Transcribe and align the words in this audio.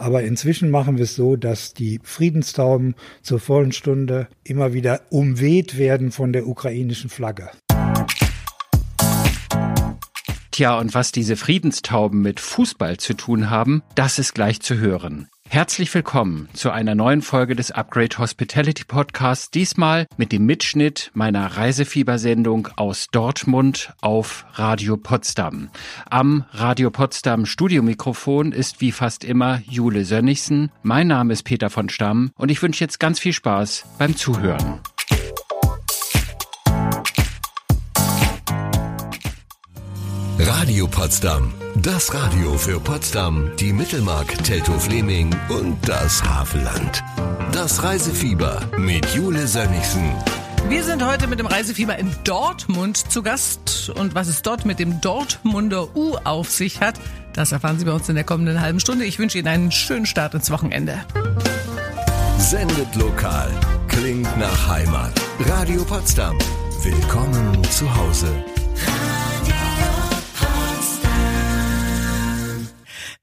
Aber 0.00 0.22
inzwischen 0.22 0.70
machen 0.70 0.96
wir 0.96 1.04
es 1.04 1.14
so, 1.14 1.36
dass 1.36 1.74
die 1.74 2.00
Friedenstauben 2.02 2.94
zur 3.20 3.38
vollen 3.38 3.70
Stunde 3.70 4.28
immer 4.44 4.72
wieder 4.72 5.02
umweht 5.10 5.76
werden 5.76 6.10
von 6.10 6.32
der 6.32 6.46
ukrainischen 6.46 7.10
Flagge. 7.10 7.50
Tja, 10.52 10.78
und 10.78 10.94
was 10.94 11.12
diese 11.12 11.36
Friedenstauben 11.36 12.22
mit 12.22 12.40
Fußball 12.40 12.96
zu 12.96 13.12
tun 13.12 13.50
haben, 13.50 13.82
das 13.94 14.18
ist 14.18 14.34
gleich 14.34 14.60
zu 14.60 14.78
hören. 14.78 15.28
Herzlich 15.52 15.92
willkommen 15.92 16.48
zu 16.52 16.70
einer 16.70 16.94
neuen 16.94 17.22
Folge 17.22 17.56
des 17.56 17.72
Upgrade 17.72 18.16
Hospitality 18.18 18.84
Podcasts, 18.84 19.50
diesmal 19.50 20.06
mit 20.16 20.30
dem 20.30 20.46
Mitschnitt 20.46 21.10
meiner 21.12 21.44
Reisefiebersendung 21.44 22.68
aus 22.76 23.08
Dortmund 23.10 23.92
auf 24.00 24.46
Radio 24.52 24.96
Potsdam. 24.96 25.68
Am 26.08 26.44
Radio 26.52 26.92
Potsdam 26.92 27.46
Studiomikrofon 27.46 28.52
ist 28.52 28.80
wie 28.80 28.92
fast 28.92 29.24
immer 29.24 29.60
Jule 29.68 30.04
Sönnigsen. 30.04 30.70
Mein 30.84 31.08
Name 31.08 31.32
ist 31.32 31.42
Peter 31.42 31.68
von 31.68 31.88
Stamm 31.88 32.30
und 32.36 32.52
ich 32.52 32.62
wünsche 32.62 32.84
jetzt 32.84 33.00
ganz 33.00 33.18
viel 33.18 33.32
Spaß 33.32 33.86
beim 33.98 34.16
Zuhören. 34.16 34.78
Radio 40.38 40.86
Potsdam. 40.86 41.52
Das 41.82 42.12
Radio 42.12 42.58
für 42.58 42.78
Potsdam, 42.78 43.52
die 43.58 43.72
Mittelmark, 43.72 44.26
Teltow-Fleming 44.44 45.34
und 45.48 45.78
das 45.88 46.22
Havelland. 46.22 47.02
Das 47.52 47.82
Reisefieber 47.82 48.60
mit 48.76 49.06
Jule 49.14 49.46
Sönnigsen. 49.46 50.12
Wir 50.68 50.84
sind 50.84 51.02
heute 51.02 51.26
mit 51.26 51.38
dem 51.38 51.46
Reisefieber 51.46 51.96
in 51.96 52.14
Dortmund 52.24 52.98
zu 52.98 53.22
Gast. 53.22 53.90
Und 53.96 54.14
was 54.14 54.28
es 54.28 54.42
dort 54.42 54.66
mit 54.66 54.78
dem 54.78 55.00
Dortmunder 55.00 55.96
U 55.96 56.16
auf 56.24 56.50
sich 56.50 56.82
hat, 56.82 57.00
das 57.32 57.52
erfahren 57.52 57.78
Sie 57.78 57.86
bei 57.86 57.92
uns 57.92 58.08
in 58.10 58.14
der 58.14 58.24
kommenden 58.24 58.60
halben 58.60 58.80
Stunde. 58.80 59.06
Ich 59.06 59.18
wünsche 59.18 59.38
Ihnen 59.38 59.48
einen 59.48 59.72
schönen 59.72 60.04
Start 60.04 60.34
ins 60.34 60.50
Wochenende. 60.50 60.98
Sendet 62.36 62.94
lokal. 62.94 63.50
Klingt 63.88 64.38
nach 64.38 64.68
Heimat. 64.68 65.12
Radio 65.46 65.82
Potsdam. 65.84 66.36
Willkommen 66.82 67.64
zu 67.70 67.94
Hause. 67.94 68.44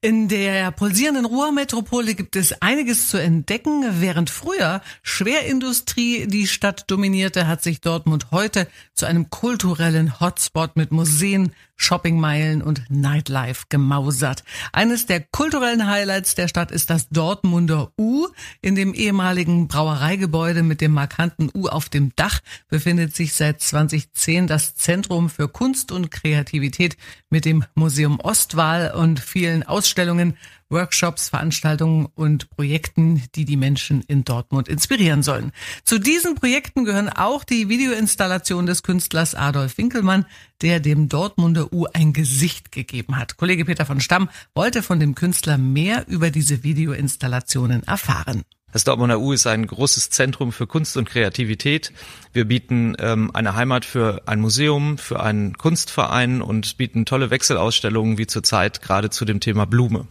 In 0.00 0.28
der 0.28 0.70
pulsierenden 0.70 1.24
Ruhrmetropole 1.24 2.14
gibt 2.14 2.36
es 2.36 2.62
einiges 2.62 3.08
zu 3.08 3.20
entdecken. 3.20 4.00
Während 4.00 4.30
früher 4.30 4.80
Schwerindustrie 5.02 6.28
die 6.28 6.46
Stadt 6.46 6.88
dominierte, 6.88 7.48
hat 7.48 7.64
sich 7.64 7.80
Dortmund 7.80 8.30
heute 8.30 8.68
zu 8.94 9.06
einem 9.06 9.28
kulturellen 9.28 10.20
Hotspot 10.20 10.76
mit 10.76 10.92
Museen, 10.92 11.50
Shoppingmeilen 11.78 12.60
und 12.60 12.82
Nightlife 12.90 13.66
gemausert. 13.70 14.44
Eines 14.72 15.06
der 15.06 15.20
kulturellen 15.20 15.86
Highlights 15.86 16.34
der 16.34 16.48
Stadt 16.48 16.70
ist 16.70 16.90
das 16.90 17.08
Dortmunder 17.08 17.92
U. 17.96 18.26
In 18.60 18.74
dem 18.74 18.92
ehemaligen 18.92 19.68
Brauereigebäude 19.68 20.62
mit 20.62 20.82
dem 20.82 20.92
markanten 20.92 21.50
U 21.54 21.68
auf 21.68 21.88
dem 21.88 22.12
Dach 22.16 22.40
befindet 22.68 23.16
sich 23.16 23.32
seit 23.32 23.62
2010 23.62 24.48
das 24.48 24.74
Zentrum 24.74 25.30
für 25.30 25.48
Kunst 25.48 25.92
und 25.92 26.10
Kreativität 26.10 26.96
mit 27.30 27.44
dem 27.44 27.64
Museum 27.74 28.20
Ostwahl 28.20 28.92
und 28.94 29.20
vielen 29.20 29.62
Ausstellungen 29.62 30.36
Workshops, 30.70 31.28
Veranstaltungen 31.28 32.06
und 32.14 32.50
Projekten, 32.50 33.22
die 33.34 33.44
die 33.44 33.56
Menschen 33.56 34.02
in 34.02 34.24
Dortmund 34.24 34.68
inspirieren 34.68 35.22
sollen. 35.22 35.52
Zu 35.84 35.98
diesen 35.98 36.34
Projekten 36.34 36.84
gehören 36.84 37.08
auch 37.08 37.44
die 37.44 37.68
Videoinstallation 37.68 38.66
des 38.66 38.82
Künstlers 38.82 39.34
Adolf 39.34 39.78
Winkelmann, 39.78 40.26
der 40.60 40.80
dem 40.80 41.08
Dortmunder 41.08 41.72
U 41.72 41.86
ein 41.92 42.12
Gesicht 42.12 42.72
gegeben 42.72 43.16
hat. 43.16 43.36
Kollege 43.36 43.64
Peter 43.64 43.86
von 43.86 44.00
Stamm 44.00 44.28
wollte 44.54 44.82
von 44.82 45.00
dem 45.00 45.14
Künstler 45.14 45.58
mehr 45.58 46.06
über 46.08 46.30
diese 46.30 46.62
Videoinstallationen 46.62 47.82
erfahren. 47.84 48.42
Das 48.70 48.84
Dortmunder 48.84 49.18
U 49.18 49.32
ist 49.32 49.46
ein 49.46 49.66
großes 49.66 50.10
Zentrum 50.10 50.52
für 50.52 50.66
Kunst 50.66 50.98
und 50.98 51.08
Kreativität. 51.08 51.90
Wir 52.34 52.44
bieten 52.44 52.94
ähm, 52.98 53.30
eine 53.32 53.54
Heimat 53.54 53.86
für 53.86 54.22
ein 54.26 54.40
Museum, 54.40 54.98
für 54.98 55.20
einen 55.20 55.56
Kunstverein 55.56 56.42
und 56.42 56.76
bieten 56.76 57.06
tolle 57.06 57.30
Wechselausstellungen 57.30 58.18
wie 58.18 58.26
zurzeit 58.26 58.82
gerade 58.82 59.08
zu 59.08 59.24
dem 59.24 59.40
Thema 59.40 59.64
Blume. 59.64 60.06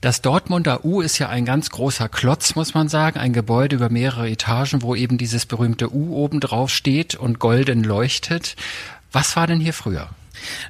Das 0.00 0.22
Dortmunder 0.22 0.84
U 0.84 1.02
ist 1.02 1.18
ja 1.18 1.28
ein 1.28 1.44
ganz 1.44 1.68
großer 1.68 2.08
Klotz, 2.08 2.54
muss 2.54 2.72
man 2.72 2.88
sagen, 2.88 3.18
ein 3.18 3.34
Gebäude 3.34 3.76
über 3.76 3.90
mehrere 3.90 4.30
Etagen, 4.30 4.80
wo 4.80 4.94
eben 4.94 5.18
dieses 5.18 5.44
berühmte 5.44 5.94
U 5.94 6.14
oben 6.14 6.40
drauf 6.40 6.70
steht 6.70 7.16
und 7.16 7.38
golden 7.38 7.84
leuchtet. 7.84 8.56
Was 9.12 9.36
war 9.36 9.46
denn 9.46 9.60
hier 9.60 9.74
früher? 9.74 10.08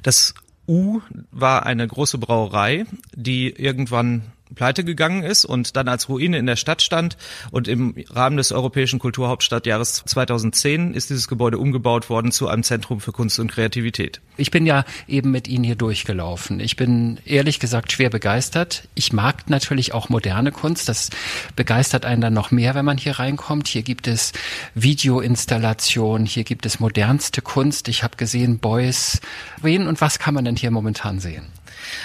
Das 0.03 0.33
U 0.67 0.99
war 1.31 1.65
eine 1.65 1.87
große 1.87 2.17
Brauerei, 2.17 2.85
die 3.15 3.49
irgendwann 3.49 4.23
pleite 4.55 4.83
gegangen 4.83 5.23
ist 5.23 5.45
und 5.45 5.75
dann 5.75 5.87
als 5.87 6.09
Ruine 6.09 6.37
in 6.37 6.45
der 6.45 6.55
Stadt 6.55 6.81
stand. 6.81 7.17
Und 7.51 7.67
im 7.67 7.95
Rahmen 8.09 8.37
des 8.37 8.51
Europäischen 8.51 8.99
Kulturhauptstadtjahres 8.99 10.03
2010 10.05 10.93
ist 10.93 11.09
dieses 11.09 11.27
Gebäude 11.27 11.57
umgebaut 11.57 12.09
worden 12.09 12.31
zu 12.31 12.47
einem 12.47 12.63
Zentrum 12.63 12.99
für 13.01 13.11
Kunst 13.11 13.39
und 13.39 13.51
Kreativität. 13.51 14.21
Ich 14.37 14.51
bin 14.51 14.65
ja 14.65 14.85
eben 15.07 15.31
mit 15.31 15.47
Ihnen 15.47 15.63
hier 15.63 15.75
durchgelaufen. 15.75 16.59
Ich 16.59 16.75
bin 16.75 17.19
ehrlich 17.25 17.59
gesagt 17.59 17.91
schwer 17.91 18.09
begeistert. 18.09 18.87
Ich 18.95 19.13
mag 19.13 19.49
natürlich 19.49 19.93
auch 19.93 20.09
moderne 20.09 20.51
Kunst. 20.51 20.89
Das 20.89 21.09
begeistert 21.55 22.05
einen 22.05 22.21
dann 22.21 22.33
noch 22.33 22.51
mehr, 22.51 22.75
wenn 22.75 22.85
man 22.85 22.97
hier 22.97 23.19
reinkommt. 23.19 23.67
Hier 23.67 23.83
gibt 23.83 24.07
es 24.07 24.33
Videoinstallationen, 24.75 26.25
hier 26.25 26.43
gibt 26.43 26.65
es 26.65 26.79
modernste 26.79 27.41
Kunst. 27.41 27.87
Ich 27.87 28.03
habe 28.03 28.17
gesehen 28.17 28.59
Beuys. 28.59 29.21
Wen 29.61 29.87
und 29.87 30.01
was 30.01 30.19
kann 30.19 30.33
man 30.33 30.45
denn 30.45 30.55
hier 30.55 30.71
momentan 30.71 31.19
sehen? 31.19 31.45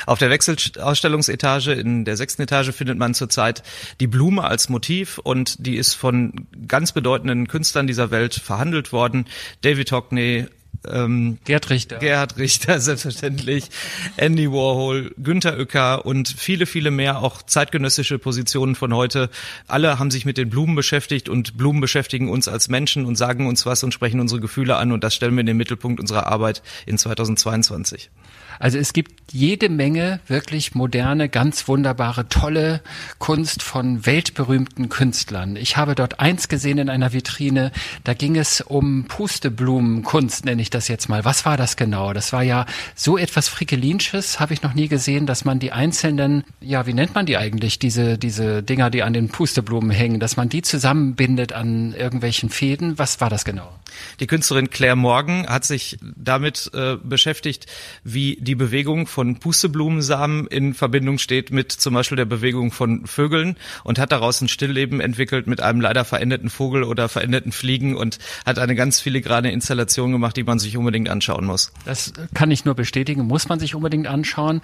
Auf 0.07 0.19
der 0.19 0.31
Wechselausstellungsetage 0.31 1.73
in 1.73 2.05
der 2.05 2.17
sechsten 2.17 2.43
Etage 2.43 2.71
findet 2.73 2.99
man 2.99 3.15
zurzeit 3.15 3.63
die 4.01 4.07
Blume 4.07 4.45
als 4.45 4.69
Motiv 4.69 5.19
und 5.19 5.67
die 5.67 5.77
ist 5.77 5.95
von 5.95 6.47
ganz 6.69 6.93
bedeutenden 6.93 7.49
Künstlern 7.49 7.87
dieser 7.87 8.11
Welt 8.11 8.35
verhandelt 8.35 8.93
worden. 8.93 9.27
David 9.63 9.93
Hockney, 9.93 10.47
ähm, 10.89 11.39
Gerd 11.45 11.71
Richter. 11.71 11.99
Gerhard 11.99 12.39
Richter, 12.39 12.81
selbstverständlich. 12.81 13.71
Andy 14.17 14.51
Warhol, 14.51 15.15
Günter 15.19 15.57
Uecker 15.59 16.05
und 16.05 16.29
viele, 16.29 16.67
viele 16.67 16.91
mehr, 16.91 17.23
auch 17.23 17.43
zeitgenössische 17.43 18.19
Positionen 18.19 18.75
von 18.75 18.95
heute. 18.95 19.31
Alle 19.67 19.99
haben 19.99 20.11
sich 20.11 20.25
mit 20.25 20.39
den 20.39 20.51
Blumen 20.51 20.75
beschäftigt 20.75 21.29
und 21.29 21.57
Blumen 21.57 21.81
beschäftigen 21.81 22.29
uns 22.29 22.49
als 22.49 22.69
Menschen 22.69 23.05
und 23.05 23.17
sagen 23.17 23.47
uns 23.47 23.67
was 23.67 23.83
und 23.83 23.93
sprechen 23.93 24.21
unsere 24.21 24.41
Gefühle 24.41 24.77
an 24.77 24.93
und 24.93 25.05
das 25.05 25.15
stellen 25.15 25.35
wir 25.35 25.41
in 25.41 25.47
den 25.47 25.57
Mittelpunkt 25.57 26.01
unserer 26.01 26.27
Arbeit 26.27 26.63
in 26.87 26.99
2022. 26.99 28.11
Also 28.59 28.79
es 28.79 28.93
gibt 28.93 29.33
jede 29.33 29.69
Menge 29.69 30.21
wirklich 30.29 30.75
moderne, 30.75 31.29
ganz 31.29 31.67
wunderbare, 31.69 32.29
tolle 32.29 32.81
Kunst 33.19 33.63
von 33.63 34.07
weltberühmten 34.07 34.89
Künstlern. 34.89 35.57
Ich 35.57 35.77
habe 35.77 35.95
dort 35.95 36.21
eins 36.21 36.49
gesehen 36.49 36.79
in 36.79 36.89
einer 36.89 37.13
Vitrine, 37.13 37.73
da 38.05 38.15
ging 38.15 38.37
es 38.37 38.61
um 38.61 39.07
Pusteblumenkunst, 39.07 40.45
nenne 40.45 40.63
ich 40.63 40.71
das 40.71 40.89
jetzt 40.89 41.09
mal. 41.09 41.25
Was 41.25 41.45
war 41.45 41.57
das 41.57 41.77
genau? 41.77 42.13
Das 42.13 42.33
war 42.33 42.43
ja 42.43 42.67
so 42.95 43.19
etwas 43.19 43.49
Frickelinsches, 43.49 44.39
habe 44.39 44.55
ich 44.55 44.63
noch 44.63 44.75
nie 44.75 44.89
gesehen, 44.89 45.27
dass 45.27 45.45
man 45.45 45.59
die 45.59 45.73
einzelnen, 45.73 46.45
ja, 46.61 46.87
wie 46.87 46.95
nennt 46.95 47.15
man 47.15 47.27
die 47.27 47.37
eigentlich, 47.37 47.79
diese, 47.79 48.19
diese 48.19 48.63
Dinger, 48.63 48.91
die 48.91 49.03
an 49.03 49.13
den 49.13 49.29
Pusteblumen 49.29 49.91
hängen, 49.91 50.21
dass 50.21 50.37
man 50.37 50.49
die 50.49 50.63
zusammenbindet 50.63 51.53
an 51.53 51.95
irgendwelchen 51.95 52.49
Fäden. 52.49 52.99
Was 52.99 53.21
war 53.21 53.31
das 53.31 53.45
genau? 53.45 53.73
Die 54.21 54.27
Künstlerin 54.27 54.71
Claire 54.71 54.97
Morgan 54.97 55.47
hat 55.47 55.65
sich 55.65 55.99
damit 56.01 56.71
äh, 56.75 56.97
beschäftigt, 56.97 57.67
wie 58.05 58.37
die 58.47 58.55
Bewegung 58.55 59.07
von 59.07 59.37
Pusteblumensamen 59.37 60.47
in 60.47 60.73
Verbindung 60.73 61.19
steht 61.19 61.51
mit 61.51 61.73
zum 61.73 61.95
Beispiel 61.95 62.17
der 62.17 62.25
Bewegung 62.25 62.71
von 62.71 63.07
Vögeln 63.07 63.57
und 63.85 63.99
hat 63.99 64.13
daraus 64.13 64.41
ein 64.41 64.49
Stillleben 64.49 65.01
entwickelt 65.01 65.47
mit 65.47 65.61
einem 65.61 65.81
leider 65.81 66.05
veränderten 66.05 66.49
Vogel 66.49 66.85
oder 66.85 67.09
veränderten 67.09 67.53
Fliegen 67.53 67.97
und 67.97 68.19
hat 68.47 68.59
eine 68.59 68.75
ganz 68.75 69.01
filigrane 69.01 69.53
Installation 69.53 70.13
gemacht, 70.13 70.37
die 70.37 70.45
man 70.45 70.59
sich 70.59 70.77
unbedingt 70.77 71.09
anschauen 71.09 71.45
muss. 71.45 71.73
Das 71.85 72.13
kann 72.35 72.51
ich 72.51 72.65
nur 72.65 72.75
bestätigen, 72.75 73.23
muss 73.27 73.49
man 73.49 73.59
sich 73.59 73.75
unbedingt 73.75 74.07
anschauen. 74.07 74.63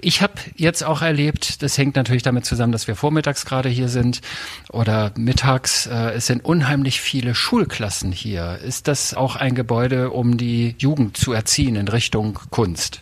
Ich 0.00 0.22
habe 0.22 0.34
jetzt 0.54 0.84
auch 0.84 1.02
erlebt, 1.02 1.62
das 1.62 1.78
hängt 1.78 1.96
natürlich 1.96 2.22
damit 2.22 2.44
zusammen, 2.44 2.72
dass 2.72 2.86
wir 2.86 2.96
vormittags 2.96 3.46
gerade 3.46 3.68
hier 3.68 3.88
sind 3.88 4.20
oder 4.68 5.12
mittags, 5.16 5.86
äh, 5.86 6.12
es 6.12 6.26
sind 6.26 6.44
unheimlich 6.44 7.00
viele 7.00 7.34
Schulklassen 7.34 8.12
hier. 8.12 8.58
Ist 8.64 8.88
das 8.88 9.14
auch 9.14 9.36
ein 9.36 9.54
Gebäude, 9.54 10.10
um 10.10 10.36
die 10.36 10.74
Jugend 10.78 11.16
zu 11.16 11.32
erziehen 11.32 11.76
in 11.76 11.88
Richtung 11.88 12.38
Kunst? 12.50 13.00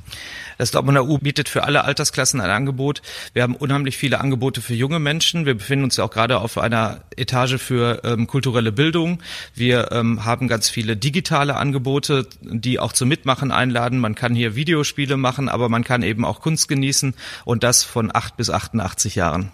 Das 0.60 0.72
Dortmunder 0.72 1.06
U 1.06 1.16
bietet 1.16 1.48
für 1.48 1.64
alle 1.64 1.84
Altersklassen 1.84 2.38
ein 2.38 2.50
Angebot. 2.50 3.00
Wir 3.32 3.44
haben 3.44 3.56
unheimlich 3.56 3.96
viele 3.96 4.20
Angebote 4.20 4.60
für 4.60 4.74
junge 4.74 4.98
Menschen. 4.98 5.46
Wir 5.46 5.54
befinden 5.54 5.84
uns 5.84 5.96
ja 5.96 6.04
auch 6.04 6.10
gerade 6.10 6.38
auf 6.38 6.58
einer 6.58 7.00
Etage 7.16 7.56
für 7.56 8.02
ähm, 8.04 8.26
kulturelle 8.26 8.70
Bildung. 8.70 9.22
Wir 9.54 9.90
ähm, 9.90 10.26
haben 10.26 10.48
ganz 10.48 10.68
viele 10.68 10.98
digitale 10.98 11.56
Angebote, 11.56 12.26
die 12.42 12.78
auch 12.78 12.92
zum 12.92 13.08
Mitmachen 13.08 13.52
einladen. 13.52 14.00
Man 14.00 14.14
kann 14.14 14.34
hier 14.34 14.54
Videospiele 14.54 15.16
machen, 15.16 15.48
aber 15.48 15.70
man 15.70 15.82
kann 15.82 16.02
eben 16.02 16.26
auch 16.26 16.42
Kunst 16.42 16.68
genießen 16.68 17.14
und 17.46 17.62
das 17.62 17.82
von 17.82 18.14
acht 18.14 18.36
bis 18.36 18.50
88 18.50 19.14
Jahren. 19.14 19.52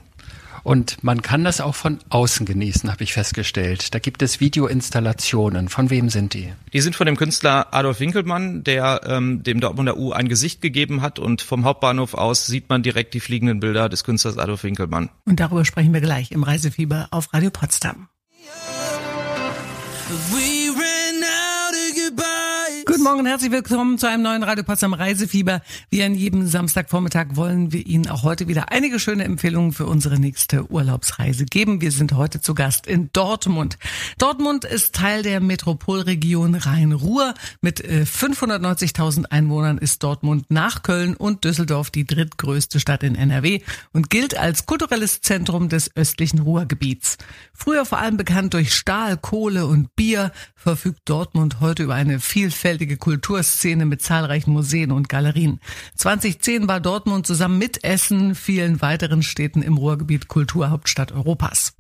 Und 0.67 1.05
man 1.05 1.23
kann 1.23 1.45
das 1.45 1.61
auch 1.61 1.77
von 1.77 2.01
außen 2.09 2.45
genießen, 2.45 2.91
habe 2.91 3.05
ich 3.05 3.13
festgestellt. 3.13 3.95
Da 3.95 4.01
gibt 4.01 4.21
es 4.21 4.41
Videoinstallationen. 4.41 5.69
Von 5.69 5.91
wem 5.91 6.11
sind 6.11 6.35
die? 6.35 6.53
Die 6.73 6.81
sind 6.81 6.97
von 6.97 7.07
dem 7.07 7.17
Künstler 7.17 7.69
Adolf 7.73 8.01
Winkelmann, 8.01 8.65
der 8.65 9.03
ähm, 9.07 9.45
dem 9.45 9.61
Dortmunder 9.61 9.97
U 9.97 10.11
ein 10.11 10.29
Gesicht 10.29 10.61
gegeben 10.63 11.03
hat 11.03 11.21
und 11.21 11.41
vom 11.41 11.65
Hauptbahnhof 11.65 12.15
aus 12.15 12.49
sieht 12.49 12.69
man 12.69 12.83
direkt 12.83 13.15
die 13.15 13.21
fliegenden 13.21 13.61
Bilder 13.61 13.89
des 13.89 14.03
Künstlers 14.03 14.39
Adolf 14.39 14.65
Winkelmann. 14.65 15.09
Und 15.25 15.39
darüber 15.39 15.65
sprechen 15.65 15.95
wir 15.95 16.01
gleich 16.01 16.33
im 16.33 16.43
Reisefieber 16.43 17.07
auf 17.13 17.33
Radio 17.33 17.51
Potsdam. 17.51 18.09
We 20.33 20.46
Morgen 23.07 23.21
und 23.21 23.27
herzlich 23.27 23.53
willkommen 23.53 23.99
zu 23.99 24.09
einem 24.09 24.25
neuen 24.25 24.43
Radio 24.43 24.65
Potsdam 24.65 24.93
Reisefieber. 24.93 25.63
Wie 25.91 26.03
an 26.03 26.17
jedem 26.17 26.45
Samstagvormittag 26.49 27.37
wollen 27.37 27.73
wir 27.73 27.87
Ihnen 27.87 28.09
auch 28.09 28.25
heute 28.25 28.49
wieder 28.49 28.73
einige 28.73 28.99
schöne 28.99 29.23
Empfehlungen 29.23 29.71
für 29.71 29.87
unsere 29.87 30.19
nächste 30.19 30.69
Urlaubsreise 30.73 31.45
geben. 31.45 31.81
Wir 31.81 31.93
sind 31.93 32.15
heute 32.15 32.41
zu 32.41 32.53
Gast 32.53 32.89
in 32.89 33.11
Dortmund. 33.13 33.79
Dortmund 34.19 34.65
ist 34.65 34.97
Teil 34.97 35.23
der 35.23 35.39
Metropolregion 35.39 36.57
Rhein-Ruhr. 36.57 37.35
Mit 37.61 37.81
590.000 37.81 39.23
äh, 39.23 39.27
Einwohnern 39.31 39.79
ist 39.79 40.03
Dortmund 40.03 40.47
nach 40.49 40.83
Köln 40.83 41.15
und 41.15 41.45
Düsseldorf 41.45 41.93
die 41.93 42.09
drittgrößte 42.09 42.81
Stadt 42.81 43.05
in 43.05 43.15
NRW 43.15 43.61
und 43.93 44.11
gilt 44.11 44.37
als 44.37 44.67
kulturelles 44.67 45.21
Zentrum 45.21 45.69
des 45.69 45.95
östlichen 45.95 46.41
Ruhrgebiets. 46.41 47.19
Früher 47.53 47.85
vor 47.85 47.99
allem 47.99 48.17
bekannt 48.17 48.53
durch 48.55 48.75
Stahl, 48.75 49.17
Kohle 49.17 49.67
und 49.67 49.95
Bier, 49.95 50.33
verfügt 50.57 51.03
Dortmund 51.05 51.61
heute 51.61 51.85
über 51.85 51.95
eine 51.95 52.19
vielfältige 52.19 52.96
vielfältige 52.97 52.99
Kulturszene 52.99 53.87
mit 53.87 54.03
zahlreichen 54.03 54.53
Museen 54.53 54.93
und 54.93 55.09
Galerien. 55.09 55.61
2010 55.97 56.69
war 56.69 56.81
Dortmund 56.81 57.27
zusammen 57.27 57.59
mit 57.59 57.85
Essen, 57.85 58.35
vielen 58.35 58.81
weiteren 58.81 59.23
Städten 59.23 59.63
im 59.63 59.77
Ruhrgebiet 59.77 60.29
Kulturhauptstadt 60.29 61.13
Europas. 61.13 61.75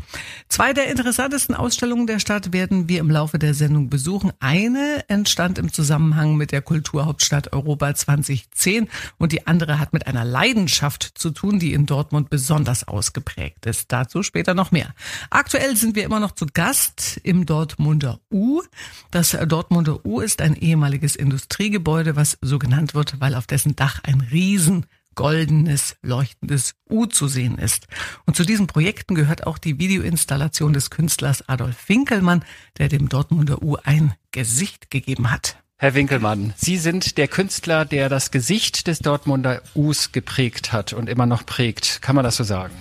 Zwei 0.48 0.72
der 0.72 0.88
interessantesten 0.88 1.54
Ausstellungen 1.54 2.06
der 2.06 2.20
Stadt 2.20 2.52
werden 2.52 2.88
wir 2.88 3.00
im 3.00 3.10
Laufe 3.10 3.38
der 3.38 3.54
Sendung 3.54 3.90
besuchen. 3.90 4.32
Eine 4.40 5.04
entstand 5.08 5.58
im 5.58 5.72
Zusammenhang 5.72 6.36
mit 6.36 6.52
der 6.52 6.62
Kulturhauptstadt 6.62 7.52
Europa 7.52 7.94
2010 7.94 8.88
und 9.18 9.32
die 9.32 9.46
andere 9.46 9.78
hat 9.78 9.92
mit 9.92 10.06
einer 10.06 10.24
Leidenschaft 10.24 11.12
zu 11.14 11.30
tun, 11.30 11.58
die 11.58 11.72
in 11.72 11.86
Dortmund 11.86 12.30
besonders 12.30 12.86
ausgeprägt 12.86 13.66
ist. 13.66 13.92
Dazu 13.92 14.22
später 14.22 14.54
noch 14.54 14.70
mehr. 14.70 14.94
Aktuell 15.30 15.76
sind 15.76 15.96
wir 15.96 16.04
immer 16.04 16.20
noch 16.20 16.32
zu 16.32 16.46
Gast 16.52 17.20
im 17.22 17.46
Dortmunder 17.46 18.20
U. 18.32 18.62
Das 19.10 19.36
Dortmunder 19.46 20.04
U 20.04 20.20
ist 20.20 20.40
ein 20.40 20.54
ehemaliges 20.56 21.05
ehemaliges 21.06 21.16
Industriegebäude, 21.16 22.16
was 22.16 22.38
so 22.40 22.58
genannt 22.58 22.94
wird, 22.94 23.20
weil 23.20 23.34
auf 23.34 23.46
dessen 23.46 23.76
Dach 23.76 24.00
ein 24.02 24.20
riesen 24.20 24.86
goldenes, 25.14 25.96
leuchtendes 26.02 26.74
U 26.90 27.06
zu 27.06 27.28
sehen 27.28 27.56
ist. 27.58 27.86
Und 28.26 28.36
zu 28.36 28.44
diesen 28.44 28.66
Projekten 28.66 29.14
gehört 29.14 29.46
auch 29.46 29.56
die 29.56 29.78
Videoinstallation 29.78 30.74
des 30.74 30.90
Künstlers 30.90 31.48
Adolf 31.48 31.88
Winkelmann, 31.88 32.44
der 32.76 32.88
dem 32.88 33.08
Dortmunder 33.08 33.62
U 33.62 33.76
ein 33.82 34.12
Gesicht 34.32 34.90
gegeben 34.90 35.30
hat. 35.30 35.56
Herr 35.78 35.94
Winkelmann, 35.94 36.54
Sie 36.56 36.76
sind 36.76 37.16
der 37.18 37.28
Künstler, 37.28 37.84
der 37.84 38.08
das 38.08 38.30
Gesicht 38.30 38.86
des 38.86 38.98
Dortmunder 38.98 39.62
Us 39.74 40.12
geprägt 40.12 40.72
hat 40.72 40.92
und 40.92 41.08
immer 41.08 41.26
noch 41.26 41.46
prägt. 41.46 42.02
Kann 42.02 42.16
man 42.16 42.24
das 42.24 42.36
so 42.36 42.44
sagen? 42.44 42.74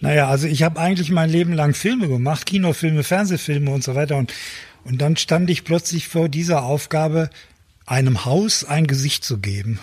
Naja, 0.00 0.28
also 0.28 0.46
ich 0.46 0.62
habe 0.62 0.80
eigentlich 0.80 1.10
mein 1.10 1.28
Leben 1.28 1.52
lang 1.52 1.74
Filme 1.74 2.08
gemacht, 2.08 2.46
Kinofilme, 2.46 3.04
Fernsehfilme 3.04 3.70
und 3.70 3.84
so 3.84 3.94
weiter. 3.94 4.16
Und 4.16 4.32
und 4.84 5.00
dann 5.00 5.16
stand 5.16 5.50
ich 5.50 5.64
plötzlich 5.64 6.08
vor 6.08 6.28
dieser 6.28 6.62
Aufgabe, 6.62 7.30
einem 7.90 8.24
Haus 8.24 8.64
ein 8.64 8.86
Gesicht 8.86 9.24
zu 9.24 9.38
geben. 9.38 9.80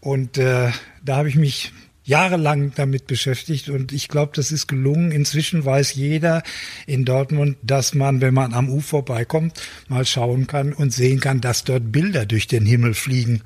Und 0.00 0.36
äh, 0.36 0.72
da 1.04 1.16
habe 1.16 1.28
ich 1.28 1.36
mich 1.36 1.72
jahrelang 2.02 2.72
damit 2.74 3.06
beschäftigt 3.06 3.68
und 3.68 3.92
ich 3.92 4.08
glaube, 4.08 4.32
das 4.34 4.50
ist 4.50 4.66
gelungen. 4.66 5.12
Inzwischen 5.12 5.64
weiß 5.64 5.94
jeder 5.94 6.42
in 6.86 7.04
Dortmund, 7.04 7.56
dass 7.62 7.94
man, 7.94 8.20
wenn 8.20 8.34
man 8.34 8.52
am 8.52 8.68
U 8.68 8.80
vorbeikommt, 8.80 9.62
mal 9.86 10.04
schauen 10.04 10.48
kann 10.48 10.72
und 10.72 10.92
sehen 10.92 11.20
kann, 11.20 11.40
dass 11.40 11.62
dort 11.62 11.92
Bilder 11.92 12.26
durch 12.26 12.48
den 12.48 12.66
Himmel 12.66 12.94
fliegen. 12.94 13.42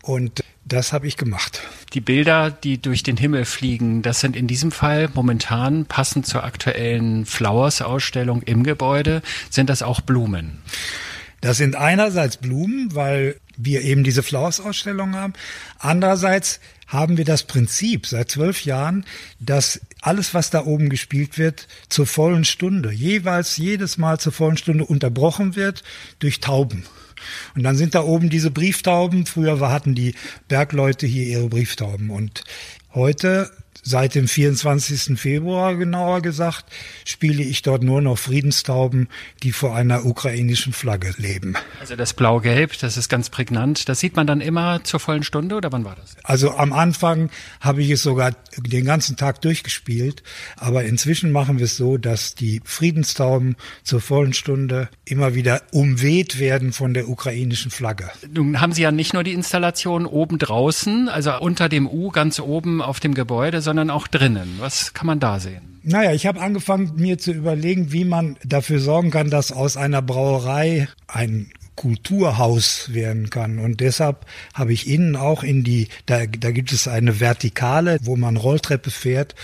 Und 0.00 0.42
das 0.64 0.94
habe 0.94 1.06
ich 1.06 1.18
gemacht. 1.18 1.60
Die 1.92 2.00
Bilder, 2.00 2.50
die 2.50 2.80
durch 2.80 3.02
den 3.02 3.18
Himmel 3.18 3.44
fliegen, 3.44 4.00
das 4.00 4.20
sind 4.20 4.36
in 4.36 4.46
diesem 4.46 4.70
Fall 4.70 5.10
momentan 5.12 5.84
passend 5.84 6.26
zur 6.26 6.44
aktuellen 6.44 7.26
Flowers-Ausstellung 7.26 8.40
im 8.42 8.62
Gebäude. 8.62 9.20
Sind 9.50 9.68
das 9.68 9.82
auch 9.82 10.00
Blumen? 10.00 10.62
Das 11.40 11.56
sind 11.56 11.76
einerseits 11.76 12.36
Blumen, 12.36 12.94
weil 12.94 13.36
wir 13.56 13.82
eben 13.82 14.04
diese 14.04 14.22
Flowers-Ausstellung 14.22 15.14
haben. 15.14 15.34
Andererseits 15.78 16.60
haben 16.86 17.16
wir 17.16 17.24
das 17.24 17.42
Prinzip 17.44 18.06
seit 18.06 18.30
zwölf 18.30 18.64
Jahren, 18.64 19.04
dass 19.38 19.80
alles, 20.00 20.32
was 20.32 20.50
da 20.50 20.64
oben 20.64 20.88
gespielt 20.88 21.38
wird, 21.38 21.68
zur 21.88 22.06
vollen 22.06 22.44
Stunde, 22.44 22.90
jeweils 22.90 23.56
jedes 23.56 23.98
Mal 23.98 24.18
zur 24.18 24.32
vollen 24.32 24.56
Stunde 24.56 24.84
unterbrochen 24.84 25.54
wird 25.54 25.84
durch 26.18 26.40
Tauben. 26.40 26.84
Und 27.54 27.62
dann 27.64 27.76
sind 27.76 27.94
da 27.94 28.02
oben 28.02 28.30
diese 28.30 28.50
Brieftauben. 28.50 29.26
Früher 29.26 29.60
hatten 29.70 29.94
die 29.94 30.14
Bergleute 30.48 31.06
hier 31.06 31.24
ihre 31.24 31.48
Brieftauben. 31.48 32.10
Und 32.10 32.44
heute 32.94 33.50
Seit 33.82 34.14
dem 34.14 34.28
24. 34.28 35.18
Februar 35.18 35.76
genauer 35.76 36.20
gesagt, 36.20 36.66
spiele 37.04 37.42
ich 37.42 37.62
dort 37.62 37.82
nur 37.82 38.02
noch 38.02 38.18
Friedenstauben, 38.18 39.08
die 39.42 39.52
vor 39.52 39.74
einer 39.74 40.04
ukrainischen 40.04 40.72
Flagge 40.72 41.14
leben. 41.16 41.54
Also 41.80 41.96
das 41.96 42.12
Blau-Gelb, 42.12 42.78
das 42.80 42.96
ist 42.96 43.08
ganz 43.08 43.30
prägnant. 43.30 43.88
Das 43.88 44.00
sieht 44.00 44.16
man 44.16 44.26
dann 44.26 44.40
immer 44.40 44.82
zur 44.84 45.00
vollen 45.00 45.22
Stunde 45.22 45.54
oder 45.54 45.72
wann 45.72 45.84
war 45.84 45.96
das? 45.96 46.16
Also 46.24 46.50
am 46.50 46.72
Anfang 46.72 47.30
habe 47.60 47.82
ich 47.82 47.90
es 47.90 48.02
sogar 48.02 48.32
den 48.58 48.84
ganzen 48.84 49.16
Tag 49.16 49.40
durchgespielt, 49.42 50.22
aber 50.56 50.84
inzwischen 50.84 51.30
machen 51.30 51.58
wir 51.58 51.64
es 51.64 51.76
so, 51.76 51.96
dass 51.96 52.34
die 52.34 52.60
Friedenstauben 52.64 53.56
zur 53.84 54.00
vollen 54.00 54.34
Stunde 54.34 54.88
immer 55.04 55.34
wieder 55.34 55.62
umweht 55.72 56.38
werden 56.38 56.72
von 56.72 56.94
der 56.94 57.08
ukrainischen 57.08 57.70
Flagge. 57.70 58.10
Nun 58.30 58.60
haben 58.60 58.72
Sie 58.72 58.82
ja 58.82 58.90
nicht 58.90 59.14
nur 59.14 59.22
die 59.22 59.32
Installation 59.32 60.04
oben 60.04 60.38
draußen, 60.38 61.08
also 61.08 61.38
unter 61.38 61.68
dem 61.68 61.86
U 61.86 62.10
ganz 62.10 62.40
oben 62.40 62.77
auf 62.80 63.00
dem 63.00 63.14
Gebäude, 63.14 63.60
sondern 63.60 63.90
auch 63.90 64.08
drinnen. 64.08 64.56
Was 64.58 64.94
kann 64.94 65.06
man 65.06 65.20
da 65.20 65.40
sehen? 65.40 65.80
Naja, 65.82 66.12
ich 66.12 66.26
habe 66.26 66.40
angefangen, 66.40 66.92
mir 66.96 67.18
zu 67.18 67.32
überlegen, 67.32 67.92
wie 67.92 68.04
man 68.04 68.36
dafür 68.44 68.80
sorgen 68.80 69.10
kann, 69.10 69.30
dass 69.30 69.52
aus 69.52 69.76
einer 69.76 70.02
Brauerei 70.02 70.88
ein 71.06 71.50
Kulturhaus 71.76 72.92
werden 72.92 73.30
kann. 73.30 73.60
Und 73.60 73.80
deshalb 73.80 74.26
habe 74.52 74.72
ich 74.72 74.88
innen 74.88 75.14
auch 75.14 75.44
in 75.44 75.62
die, 75.62 75.88
da, 76.06 76.26
da 76.26 76.50
gibt 76.50 76.72
es 76.72 76.88
eine 76.88 77.20
Vertikale, 77.20 77.98
wo 78.02 78.16
man 78.16 78.36
Rolltreppe 78.36 78.90
fährt. 78.90 79.36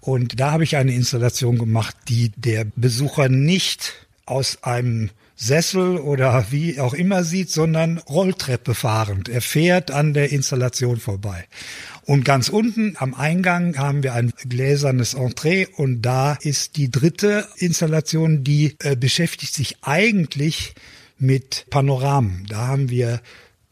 Und 0.00 0.38
da 0.38 0.52
habe 0.52 0.62
ich 0.62 0.76
eine 0.76 0.94
Installation 0.94 1.58
gemacht, 1.58 1.96
die 2.08 2.30
der 2.36 2.64
Besucher 2.76 3.28
nicht 3.28 4.06
aus 4.24 4.62
einem 4.62 5.10
Sessel 5.34 5.96
oder 5.96 6.46
wie 6.50 6.78
auch 6.78 6.94
immer 6.94 7.24
sieht, 7.24 7.50
sondern 7.50 7.98
Rolltreppe 7.98 8.74
fahrend. 8.74 9.28
Er 9.28 9.40
fährt 9.40 9.90
an 9.90 10.14
der 10.14 10.30
Installation 10.30 10.98
vorbei. 10.98 11.46
Und 12.10 12.24
ganz 12.24 12.48
unten 12.48 12.96
am 12.96 13.14
Eingang 13.14 13.78
haben 13.78 14.02
wir 14.02 14.14
ein 14.14 14.32
gläsernes 14.48 15.14
Entree 15.14 15.66
und 15.76 16.02
da 16.02 16.32
ist 16.40 16.76
die 16.76 16.90
dritte 16.90 17.46
Installation, 17.54 18.42
die 18.42 18.74
äh, 18.80 18.96
beschäftigt 18.96 19.54
sich 19.54 19.76
eigentlich 19.82 20.74
mit 21.20 21.66
Panoramen. 21.70 22.46
Da 22.48 22.66
haben 22.66 22.90
wir 22.90 23.20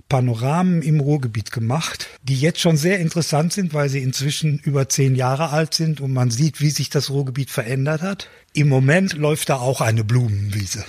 Panoramen 0.09 0.83
im 0.83 1.00
Ruhrgebiet 1.00 1.50
gemacht, 1.50 2.07
die 2.23 2.38
jetzt 2.38 2.61
schon 2.61 2.76
sehr 2.76 3.00
interessant 3.00 3.52
sind, 3.52 3.75
weil 3.75 3.88
sie 3.88 4.04
inzwischen 4.04 4.61
über 4.61 4.88
zehn 4.88 5.16
Jahre 5.16 5.50
alt 5.50 5.75
sind 5.75 6.00
und 6.00 6.12
man 6.12 6.30
sieht, 6.30 6.61
wie 6.61 6.71
sich 6.71 6.90
das 6.90 7.11
Ruhrgebiet 7.11 7.50
verändert 7.50 8.02
hat. 8.02 8.28
Im 8.52 8.68
Moment 8.68 9.14
läuft 9.14 9.49
da 9.49 9.57
auch 9.57 9.80
eine 9.80 10.04
Blumenwiese. 10.04 10.85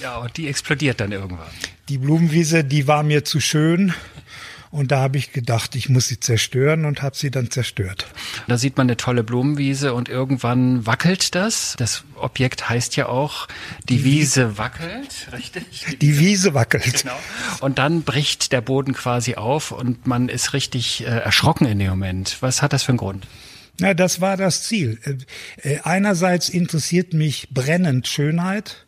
Ja, 0.00 0.18
und 0.18 0.36
die 0.36 0.46
explodiert 0.46 1.00
dann 1.00 1.10
irgendwann. 1.10 1.50
Die 1.88 1.98
Blumenwiese, 1.98 2.62
die 2.62 2.86
war 2.86 3.02
mir 3.02 3.24
zu 3.24 3.40
schön. 3.40 3.92
Und 4.72 4.90
da 4.90 5.00
habe 5.00 5.18
ich 5.18 5.32
gedacht, 5.32 5.76
ich 5.76 5.90
muss 5.90 6.08
sie 6.08 6.18
zerstören 6.18 6.86
und 6.86 7.02
habe 7.02 7.14
sie 7.14 7.30
dann 7.30 7.50
zerstört. 7.50 8.06
Da 8.48 8.56
sieht 8.56 8.78
man 8.78 8.86
eine 8.86 8.96
tolle 8.96 9.22
Blumenwiese 9.22 9.92
und 9.92 10.08
irgendwann 10.08 10.86
wackelt 10.86 11.34
das. 11.34 11.74
Das 11.76 12.04
Objekt 12.16 12.70
heißt 12.70 12.96
ja 12.96 13.06
auch, 13.06 13.48
die 13.90 14.02
Wiese 14.02 14.56
wackelt, 14.56 15.28
richtig? 15.30 15.84
Die, 15.90 15.98
die 15.98 16.18
Wiese 16.18 16.54
wackelt. 16.54 17.02
Genau. 17.02 17.18
Und 17.60 17.76
dann 17.76 18.02
bricht 18.02 18.50
der 18.52 18.62
Boden 18.62 18.94
quasi 18.94 19.34
auf 19.34 19.72
und 19.72 20.06
man 20.06 20.30
ist 20.30 20.54
richtig 20.54 21.02
äh, 21.02 21.04
erschrocken 21.04 21.66
in 21.66 21.78
dem 21.78 21.90
Moment. 21.90 22.38
Was 22.40 22.62
hat 22.62 22.72
das 22.72 22.82
für 22.82 22.92
einen 22.92 22.98
Grund? 22.98 23.26
Na, 23.78 23.92
das 23.92 24.22
war 24.22 24.38
das 24.38 24.62
Ziel. 24.62 24.98
Äh, 25.62 25.74
äh, 25.74 25.80
einerseits 25.82 26.48
interessiert 26.48 27.12
mich 27.12 27.48
brennend 27.50 28.08
Schönheit 28.08 28.86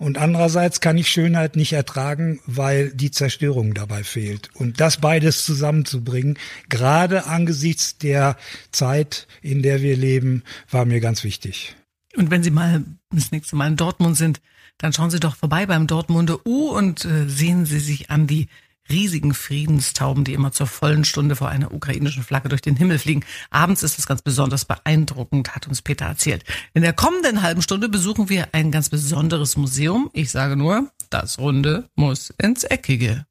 und 0.00 0.16
andererseits 0.16 0.80
kann 0.80 0.96
ich 0.96 1.08
Schönheit 1.08 1.56
nicht 1.56 1.74
ertragen, 1.74 2.40
weil 2.46 2.90
die 2.90 3.10
Zerstörung 3.10 3.74
dabei 3.74 4.02
fehlt. 4.02 4.48
Und 4.54 4.80
das 4.80 4.96
beides 4.96 5.44
zusammenzubringen, 5.44 6.38
gerade 6.70 7.26
angesichts 7.26 7.98
der 7.98 8.38
Zeit, 8.72 9.26
in 9.42 9.62
der 9.62 9.82
wir 9.82 9.98
leben, 9.98 10.42
war 10.70 10.86
mir 10.86 11.00
ganz 11.00 11.22
wichtig. 11.22 11.76
Und 12.16 12.30
wenn 12.30 12.42
Sie 12.42 12.50
mal 12.50 12.82
das 13.10 13.30
nächste 13.30 13.56
Mal 13.56 13.68
in 13.68 13.76
Dortmund 13.76 14.16
sind, 14.16 14.40
dann 14.78 14.94
schauen 14.94 15.10
Sie 15.10 15.20
doch 15.20 15.36
vorbei 15.36 15.66
beim 15.66 15.86
Dortmunder 15.86 16.46
U 16.46 16.70
und 16.70 17.04
äh, 17.04 17.28
sehen 17.28 17.66
Sie 17.66 17.78
sich 17.78 18.08
an 18.08 18.26
die 18.26 18.48
riesigen 18.90 19.34
Friedenstauben, 19.34 20.24
die 20.24 20.34
immer 20.34 20.52
zur 20.52 20.66
vollen 20.66 21.04
Stunde 21.04 21.36
vor 21.36 21.48
einer 21.48 21.72
ukrainischen 21.72 22.22
Flagge 22.22 22.48
durch 22.48 22.62
den 22.62 22.76
Himmel 22.76 22.98
fliegen. 22.98 23.24
Abends 23.50 23.82
ist 23.82 23.98
es 23.98 24.06
ganz 24.06 24.22
besonders 24.22 24.64
beeindruckend, 24.64 25.54
hat 25.54 25.68
uns 25.68 25.82
Peter 25.82 26.06
erzählt. 26.06 26.44
In 26.74 26.82
der 26.82 26.92
kommenden 26.92 27.42
halben 27.42 27.62
Stunde 27.62 27.88
besuchen 27.88 28.28
wir 28.28 28.48
ein 28.52 28.70
ganz 28.70 28.88
besonderes 28.88 29.56
Museum. 29.56 30.10
Ich 30.12 30.30
sage 30.30 30.56
nur, 30.56 30.90
das 31.10 31.38
Runde 31.38 31.88
muss 31.94 32.30
ins 32.38 32.64
Eckige. 32.64 33.26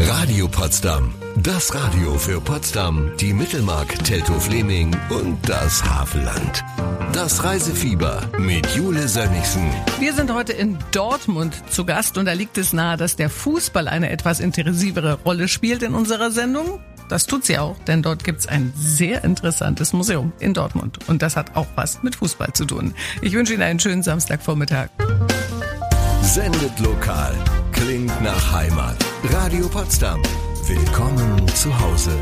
Radio 0.00 0.48
Potsdam. 0.48 1.14
Das 1.42 1.74
Radio 1.74 2.18
für 2.18 2.38
Potsdam, 2.38 3.12
die 3.18 3.32
Mittelmark, 3.32 4.04
Teltow-Fleming 4.04 4.94
und 5.08 5.38
das 5.48 5.82
Havelland. 5.82 6.62
Das 7.14 7.42
Reisefieber 7.42 8.20
mit 8.38 8.66
Jule 8.76 9.08
Sönnigsen. 9.08 9.70
Wir 9.98 10.12
sind 10.12 10.34
heute 10.34 10.52
in 10.52 10.76
Dortmund 10.92 11.54
zu 11.70 11.86
Gast 11.86 12.18
und 12.18 12.26
da 12.26 12.32
liegt 12.32 12.58
es 12.58 12.74
nahe, 12.74 12.98
dass 12.98 13.16
der 13.16 13.30
Fußball 13.30 13.88
eine 13.88 14.10
etwas 14.10 14.40
intensivere 14.40 15.14
Rolle 15.24 15.48
spielt 15.48 15.82
in 15.82 15.94
unserer 15.94 16.30
Sendung. 16.30 16.78
Das 17.08 17.26
tut 17.26 17.46
sie 17.46 17.56
auch, 17.56 17.78
denn 17.86 18.02
dort 18.02 18.22
gibt's 18.22 18.46
ein 18.46 18.74
sehr 18.76 19.24
interessantes 19.24 19.94
Museum 19.94 20.32
in 20.40 20.52
Dortmund. 20.52 20.98
Und 21.08 21.22
das 21.22 21.36
hat 21.36 21.56
auch 21.56 21.68
was 21.74 22.02
mit 22.02 22.16
Fußball 22.16 22.52
zu 22.52 22.66
tun. 22.66 22.94
Ich 23.22 23.32
wünsche 23.32 23.54
Ihnen 23.54 23.62
einen 23.62 23.80
schönen 23.80 24.02
Samstagvormittag. 24.02 24.90
Sendet 26.20 26.78
lokal. 26.80 27.34
Klingt 27.72 28.22
nach 28.22 28.52
Heimat. 28.52 28.96
Radio 29.32 29.68
Potsdam. 29.68 30.20
Willkommen 30.70 31.48
zu 31.48 31.76
Hause. 31.80 32.12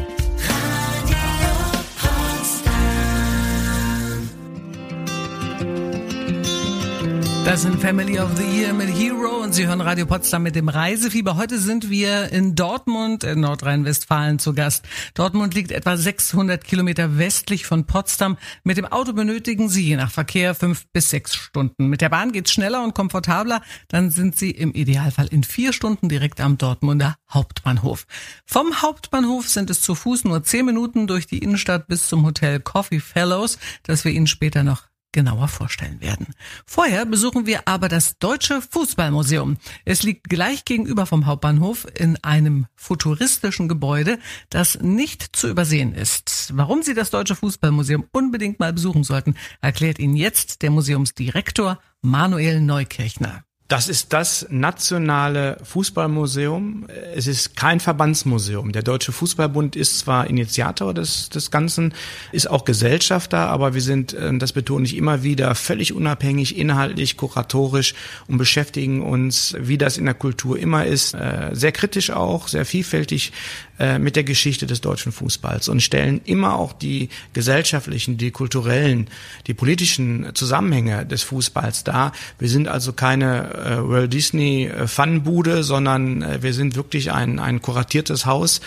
Das 7.45 7.63
sind 7.63 7.81
Family 7.81 8.19
of 8.19 8.37
the 8.37 8.45
Year 8.45 8.75
mit 8.75 8.89
Hero 8.89 9.43
und 9.43 9.55
Sie 9.55 9.67
hören 9.67 9.81
Radio 9.81 10.05
Potsdam 10.05 10.43
mit 10.43 10.55
dem 10.55 10.69
Reisefieber. 10.69 11.37
Heute 11.37 11.59
sind 11.59 11.89
wir 11.89 12.31
in 12.31 12.55
Dortmund 12.55 13.25
in 13.25 13.41
Nordrhein-Westfalen 13.41 14.39
zu 14.39 14.53
Gast. 14.53 14.85
Dortmund 15.15 15.55
liegt 15.55 15.73
etwa 15.73 15.97
600 15.97 16.63
Kilometer 16.63 17.17
westlich 17.17 17.65
von 17.65 17.85
Potsdam. 17.87 18.37
Mit 18.65 18.77
dem 18.77 18.85
Auto 18.85 19.15
benötigen 19.15 19.69
Sie 19.69 19.87
je 19.87 19.97
nach 19.97 20.11
Verkehr 20.11 20.55
fünf 20.55 20.87
bis 20.93 21.09
sechs 21.11 21.35
Stunden. 21.35 21.87
Mit 21.87 22.03
der 22.03 22.11
Bahn 22.11 22.33
geht's 22.33 22.53
schneller 22.53 22.85
und 22.85 22.95
komfortabler. 22.95 23.63
Dann 23.89 24.11
sind 24.11 24.37
Sie 24.37 24.51
im 24.51 24.73
Idealfall 24.73 25.29
in 25.29 25.43
vier 25.43 25.73
Stunden 25.73 26.09
direkt 26.09 26.41
am 26.41 26.59
Dortmunder 26.59 27.17
Hauptbahnhof. 27.31 28.07
Vom 28.45 28.83
Hauptbahnhof 28.83 29.49
sind 29.49 29.71
es 29.71 29.81
zu 29.81 29.95
Fuß 29.95 30.25
nur 30.25 30.43
zehn 30.43 30.67
Minuten 30.67 31.07
durch 31.07 31.27
die 31.27 31.39
Innenstadt 31.39 31.87
bis 31.87 32.09
zum 32.09 32.27
Hotel 32.27 32.61
Coffee 32.61 33.01
Fellows, 33.01 33.59
das 33.85 34.05
wir 34.05 34.13
Ihnen 34.13 34.27
später 34.27 34.65
noch 34.65 34.88
genauer 35.13 35.49
vorstellen 35.49 36.01
werden. 36.01 36.29
Vorher 36.67 37.07
besuchen 37.07 37.47
wir 37.47 37.67
aber 37.67 37.89
das 37.89 38.19
Deutsche 38.19 38.61
Fußballmuseum. 38.61 39.57
Es 39.85 40.03
liegt 40.03 40.29
gleich 40.29 40.65
gegenüber 40.65 41.07
vom 41.07 41.27
Hauptbahnhof 41.27 41.87
in 41.95 42.23
einem 42.23 42.67
futuristischen 42.77 43.69
Gebäude, 43.69 44.19
das 44.51 44.79
nicht 44.81 45.35
zu 45.37 45.49
übersehen 45.49 45.95
ist. 45.95 46.53
Warum 46.55 46.83
Sie 46.83 46.95
das 46.95 47.11
Deutsche 47.11 47.37
Fußballmuseum 47.37 48.07
unbedingt 48.13 48.61
mal 48.61 48.73
besuchen 48.73 49.05
sollten, 49.05 49.35
erklärt 49.61 49.99
Ihnen 49.99 50.17
jetzt 50.17 50.63
der 50.63 50.71
Museumsdirektor 50.71 51.79
Manuel 52.03 52.61
Neukirchner. 52.61 53.45
Das 53.69 53.87
ist 53.87 54.15
das 54.15 54.47
nationale 54.49 55.59
Fußballmuseum. 55.63 56.87
Es 57.15 57.27
ist 57.27 57.55
kein 57.55 57.81
Verbandsmuseum. 57.81 58.73
Der 58.73 58.83
Deutsche 58.83 59.13
Fußballbund 59.13 59.77
ist 59.77 59.99
zwar 59.99 60.27
Initiator 60.27 60.95
des, 60.95 61.29
des 61.29 61.51
Ganzen, 61.51 61.93
ist 62.33 62.49
auch 62.49 62.65
Gesellschafter, 62.65 63.51
aber 63.51 63.75
wir 63.75 63.83
sind, 63.83 64.15
äh, 64.15 64.39
das 64.39 64.55
betone 64.55 64.87
ich 64.87 64.97
immer 64.97 65.23
wieder, 65.23 65.55
völlig 65.55 65.93
unabhängig, 65.93 66.57
inhaltlich, 66.57 67.19
kuratorisch 67.19 67.95
und 68.27 68.39
beschäftigen 68.39 69.03
uns, 69.03 69.55
wie 69.59 69.77
das 69.77 69.99
in 69.99 70.07
der 70.07 70.15
Kultur 70.15 70.59
immer 70.59 70.87
ist, 70.87 71.13
äh, 71.13 71.51
sehr 71.53 71.73
kritisch 71.73 72.11
auch, 72.11 72.49
sehr 72.49 72.65
vielfältig 72.65 73.33
äh, 73.79 73.99
mit 73.99 74.17
der 74.17 74.25
Geschichte 74.25 74.67
des 74.67 74.81
deutschen 74.81 75.13
Fußballs 75.13 75.69
und 75.69 75.83
stellen 75.83 76.23
immer 76.25 76.57
auch 76.57 76.73
die 76.73 77.11
gesellschaftlichen, 77.35 78.17
die 78.17 78.31
kulturellen, 78.31 79.09
die 79.47 79.53
politischen 79.53 80.35
Zusammenhänge 80.35 81.05
des 81.05 81.23
Fußballs 81.23 81.85
dar. 81.85 82.13
Wir 82.39 82.49
sind 82.49 82.67
also 82.67 82.95
keine 82.95 83.58
äh, 83.59 83.89
Walt 83.89 84.13
Disney 84.13 84.67
äh, 84.67 84.87
Funbude, 84.87 85.63
sondern 85.63 86.23
äh, 86.23 86.43
wir 86.43 86.55
sind 86.55 86.77
wirklich 86.77 87.13
ein, 87.13 87.39
ein 87.39 87.63
kuratiertes 87.63 88.27
Haus 88.27 88.61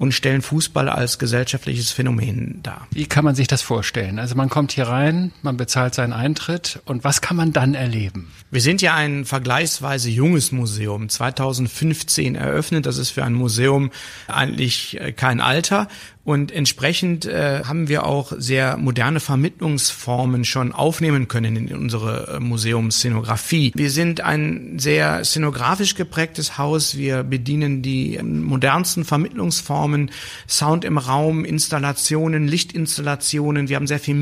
und 0.00 0.12
stellen 0.12 0.40
Fußball 0.40 0.88
als 0.88 1.18
gesellschaftliches 1.18 1.92
Phänomen 1.92 2.60
dar. 2.62 2.86
Wie 2.90 3.04
kann 3.04 3.22
man 3.22 3.34
sich 3.34 3.48
das 3.48 3.60
vorstellen? 3.60 4.18
Also 4.18 4.34
man 4.34 4.48
kommt 4.48 4.72
hier 4.72 4.88
rein, 4.88 5.32
man 5.42 5.58
bezahlt 5.58 5.94
seinen 5.94 6.14
Eintritt 6.14 6.80
und 6.86 7.04
was 7.04 7.20
kann 7.20 7.36
man 7.36 7.52
dann 7.52 7.74
erleben? 7.74 8.32
Wir 8.50 8.62
sind 8.62 8.80
ja 8.80 8.94
ein 8.94 9.26
vergleichsweise 9.26 10.08
junges 10.08 10.52
Museum, 10.52 11.10
2015 11.10 12.34
eröffnet. 12.34 12.86
Das 12.86 12.96
ist 12.96 13.10
für 13.10 13.24
ein 13.24 13.34
Museum 13.34 13.90
eigentlich 14.26 14.98
äh, 14.98 15.12
kein 15.12 15.42
Alter. 15.42 15.86
Und 16.22 16.52
entsprechend 16.52 17.24
äh, 17.24 17.62
haben 17.64 17.88
wir 17.88 18.04
auch 18.04 18.32
sehr 18.36 18.76
moderne 18.76 19.20
Vermittlungsformen 19.20 20.44
schon 20.44 20.72
aufnehmen 20.72 21.28
können 21.28 21.56
in 21.56 21.74
unsere 21.74 22.36
äh, 22.36 22.40
Museumsszenografie. 22.40 23.72
Wir 23.74 23.90
sind 23.90 24.20
ein 24.20 24.78
sehr 24.78 25.24
szenografisch 25.24 25.94
geprägtes 25.94 26.58
Haus. 26.58 26.98
Wir 26.98 27.22
bedienen 27.22 27.80
die 27.80 28.16
ähm, 28.16 28.42
modernsten 28.42 29.06
Vermittlungsformen, 29.06 30.10
Sound 30.46 30.84
im 30.84 30.98
Raum, 30.98 31.46
Installationen, 31.46 32.46
Lichtinstallationen. 32.46 33.70
Wir 33.70 33.76
haben 33.76 33.86
sehr 33.86 33.98
viel 33.98 34.14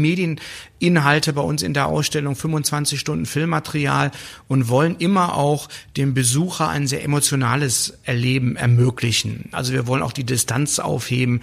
Medieninhalte 0.81 1.33
bei 1.33 1.43
uns 1.43 1.63
in 1.63 1.75
der 1.75 1.87
Ausstellung, 1.87 2.37
25 2.37 3.01
Stunden 3.01 3.27
Filmmaterial 3.27 4.13
und 4.47 4.69
wollen 4.69 4.97
immer 4.99 5.37
auch 5.37 5.69
dem 5.97 6.15
Besucher 6.15 6.69
ein 6.69 6.87
sehr 6.87 7.03
emotionales 7.03 7.99
Erleben 8.05 8.57
ermöglichen. 8.57 9.49
Also 9.53 9.73
wir 9.73 9.87
wollen 9.87 10.03
auch 10.03 10.13
die 10.13 10.25
Distanz 10.25 10.79
aufheben 10.79 11.41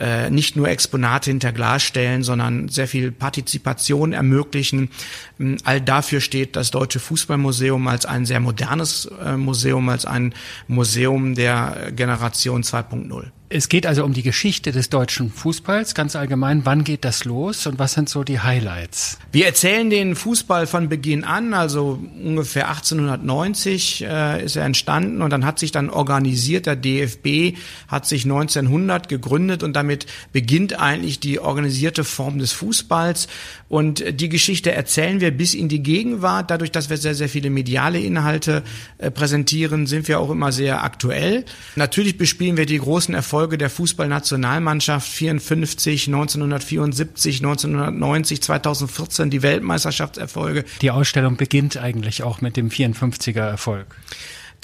äh, 0.00 0.30
nicht 0.30 0.56
nur 0.56 0.68
Exponate 0.68 1.30
hinter 1.30 1.52
Glas 1.52 1.82
stellen, 1.82 2.22
sondern 2.22 2.68
sehr 2.68 2.88
viel 2.88 3.12
Partizipation 3.12 4.12
ermöglichen. 4.12 4.90
Ähm, 5.38 5.58
all 5.64 5.80
dafür 5.80 6.20
steht 6.20 6.56
das 6.56 6.70
Deutsche 6.70 7.00
Fußballmuseum 7.00 7.86
als 7.88 8.06
ein 8.06 8.24
sehr 8.24 8.40
modernes 8.40 9.10
äh, 9.22 9.36
Museum, 9.36 9.88
als 9.88 10.06
ein 10.06 10.34
Museum 10.66 11.34
der 11.34 11.92
Generation 11.94 12.62
2.0. 12.62 13.26
Es 13.50 13.70
geht 13.70 13.86
also 13.86 14.04
um 14.04 14.12
die 14.12 14.22
Geschichte 14.22 14.72
des 14.72 14.90
deutschen 14.90 15.32
Fußballs, 15.32 15.94
ganz 15.94 16.16
allgemein. 16.16 16.66
Wann 16.66 16.84
geht 16.84 17.06
das 17.06 17.24
los 17.24 17.66
und 17.66 17.78
was 17.78 17.94
sind 17.94 18.10
so 18.10 18.22
die 18.22 18.40
Highlights? 18.40 19.18
Wir 19.32 19.46
erzählen 19.46 19.88
den 19.88 20.16
Fußball 20.16 20.66
von 20.66 20.90
Beginn 20.90 21.24
an, 21.24 21.54
also 21.54 21.98
ungefähr 22.22 22.68
1890 22.68 24.04
äh, 24.04 24.44
ist 24.44 24.56
er 24.56 24.66
entstanden 24.66 25.22
und 25.22 25.30
dann 25.30 25.46
hat 25.46 25.58
sich 25.58 25.72
dann 25.72 25.88
organisiert, 25.88 26.66
der 26.66 26.76
DFB 26.76 27.56
hat 27.88 28.04
sich 28.04 28.24
1900 28.24 29.08
gegründet 29.08 29.62
und 29.62 29.74
damit 29.74 30.04
beginnt 30.30 30.78
eigentlich 30.78 31.18
die 31.18 31.40
organisierte 31.40 32.04
Form 32.04 32.38
des 32.38 32.52
Fußballs 32.52 33.28
und 33.70 34.20
die 34.20 34.28
Geschichte 34.28 34.72
erzählen 34.72 35.22
wir 35.22 35.30
bis 35.30 35.54
in 35.54 35.70
die 35.70 35.82
Gegenwart. 35.82 36.50
Dadurch, 36.50 36.70
dass 36.70 36.90
wir 36.90 36.98
sehr, 36.98 37.14
sehr 37.14 37.30
viele 37.30 37.48
mediale 37.48 37.98
Inhalte 37.98 38.62
äh, 38.98 39.10
präsentieren, 39.10 39.86
sind 39.86 40.06
wir 40.06 40.20
auch 40.20 40.28
immer 40.28 40.52
sehr 40.52 40.84
aktuell. 40.84 41.46
Natürlich 41.76 42.18
bespielen 42.18 42.58
wir 42.58 42.66
die 42.66 42.78
großen 42.78 43.14
Erfolge 43.14 43.37
Erfolge 43.38 43.56
der 43.56 43.70
Fußballnationalmannschaft 43.70 45.08
54, 45.08 46.08
1974, 46.08 47.36
1990, 47.36 48.42
2014 48.42 49.30
die 49.30 49.42
Weltmeisterschaftserfolge. 49.42 50.64
Die 50.82 50.90
Ausstellung 50.90 51.36
beginnt 51.36 51.76
eigentlich 51.76 52.24
auch 52.24 52.40
mit 52.40 52.56
dem 52.56 52.68
54er 52.68 53.48
Erfolg. 53.48 53.86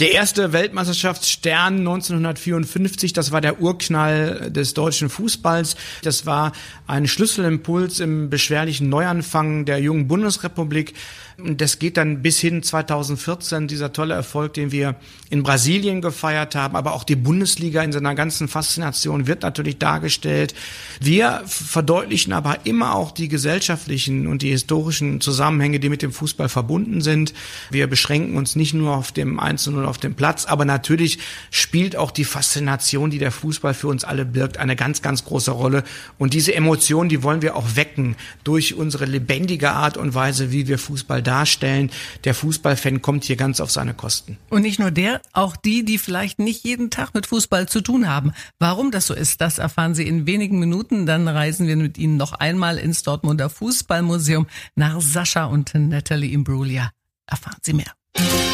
Der 0.00 0.10
erste 0.10 0.52
Weltmeisterschaftsstern 0.52 1.78
1954, 1.78 3.12
das 3.12 3.30
war 3.30 3.40
der 3.40 3.60
Urknall 3.60 4.50
des 4.50 4.74
deutschen 4.74 5.08
Fußballs. 5.08 5.76
Das 6.02 6.26
war 6.26 6.50
ein 6.88 7.06
Schlüsselimpuls 7.06 8.00
im 8.00 8.28
beschwerlichen 8.28 8.88
Neuanfang 8.88 9.66
der 9.66 9.78
jungen 9.78 10.08
Bundesrepublik. 10.08 10.94
Und 11.38 11.60
das 11.60 11.78
geht 11.78 11.96
dann 11.96 12.22
bis 12.22 12.40
hin 12.40 12.64
2014, 12.64 13.68
dieser 13.68 13.92
tolle 13.92 14.14
Erfolg, 14.14 14.54
den 14.54 14.72
wir 14.72 14.96
in 15.30 15.44
Brasilien 15.44 16.00
gefeiert 16.00 16.56
haben, 16.56 16.76
aber 16.76 16.92
auch 16.92 17.04
die 17.04 17.16
Bundesliga 17.16 17.82
in 17.82 17.92
seiner 17.92 18.16
ganzen 18.16 18.48
Faszination 18.48 19.28
wird 19.28 19.42
natürlich 19.42 19.78
dargestellt. 19.78 20.54
Wir 21.00 21.42
verdeutlichen 21.46 22.32
aber 22.32 22.66
immer 22.66 22.94
auch 22.94 23.12
die 23.12 23.28
gesellschaftlichen 23.28 24.26
und 24.26 24.42
die 24.42 24.50
historischen 24.50 25.20
Zusammenhänge, 25.20 25.78
die 25.78 25.88
mit 25.88 26.02
dem 26.02 26.12
Fußball 26.12 26.48
verbunden 26.48 27.00
sind. 27.00 27.32
Wir 27.70 27.86
beschränken 27.86 28.36
uns 28.36 28.56
nicht 28.56 28.74
nur 28.74 28.96
auf 28.96 29.10
dem 29.12 29.40
Einzelnen 29.40 29.83
und 29.84 29.90
auf 29.90 29.98
dem 29.98 30.14
Platz, 30.14 30.46
aber 30.46 30.64
natürlich 30.64 31.18
spielt 31.50 31.96
auch 31.96 32.10
die 32.10 32.24
Faszination, 32.24 33.10
die 33.10 33.18
der 33.18 33.30
Fußball 33.30 33.74
für 33.74 33.88
uns 33.88 34.04
alle 34.04 34.24
birgt, 34.24 34.56
eine 34.56 34.76
ganz, 34.76 35.02
ganz 35.02 35.24
große 35.24 35.50
Rolle. 35.50 35.84
Und 36.18 36.34
diese 36.34 36.54
Emotionen, 36.54 37.08
die 37.08 37.22
wollen 37.22 37.42
wir 37.42 37.54
auch 37.56 37.76
wecken 37.76 38.16
durch 38.42 38.74
unsere 38.74 39.04
lebendige 39.04 39.72
Art 39.72 39.96
und 39.96 40.14
Weise, 40.14 40.50
wie 40.50 40.66
wir 40.66 40.78
Fußball 40.78 41.22
darstellen. 41.22 41.90
Der 42.24 42.34
Fußballfan 42.34 43.02
kommt 43.02 43.24
hier 43.24 43.36
ganz 43.36 43.60
auf 43.60 43.70
seine 43.70 43.94
Kosten. 43.94 44.38
Und 44.50 44.62
nicht 44.62 44.78
nur 44.78 44.90
der, 44.90 45.20
auch 45.32 45.56
die, 45.56 45.84
die 45.84 45.98
vielleicht 45.98 46.38
nicht 46.38 46.64
jeden 46.64 46.90
Tag 46.90 47.14
mit 47.14 47.26
Fußball 47.26 47.68
zu 47.68 47.80
tun 47.80 48.08
haben. 48.08 48.32
Warum 48.58 48.90
das 48.90 49.06
so 49.06 49.14
ist, 49.14 49.40
das 49.40 49.58
erfahren 49.58 49.94
Sie 49.94 50.08
in 50.08 50.26
wenigen 50.26 50.58
Minuten. 50.58 51.06
Dann 51.06 51.28
reisen 51.28 51.66
wir 51.66 51.76
mit 51.76 51.98
Ihnen 51.98 52.16
noch 52.16 52.32
einmal 52.32 52.78
ins 52.78 53.02
Dortmunder 53.02 53.50
Fußballmuseum 53.50 54.46
nach 54.74 55.00
Sascha 55.00 55.44
und 55.44 55.74
Natalie 55.74 56.32
Imbruglia. 56.32 56.90
Erfahren 57.26 57.58
Sie 57.62 57.74
mehr. 57.74 58.53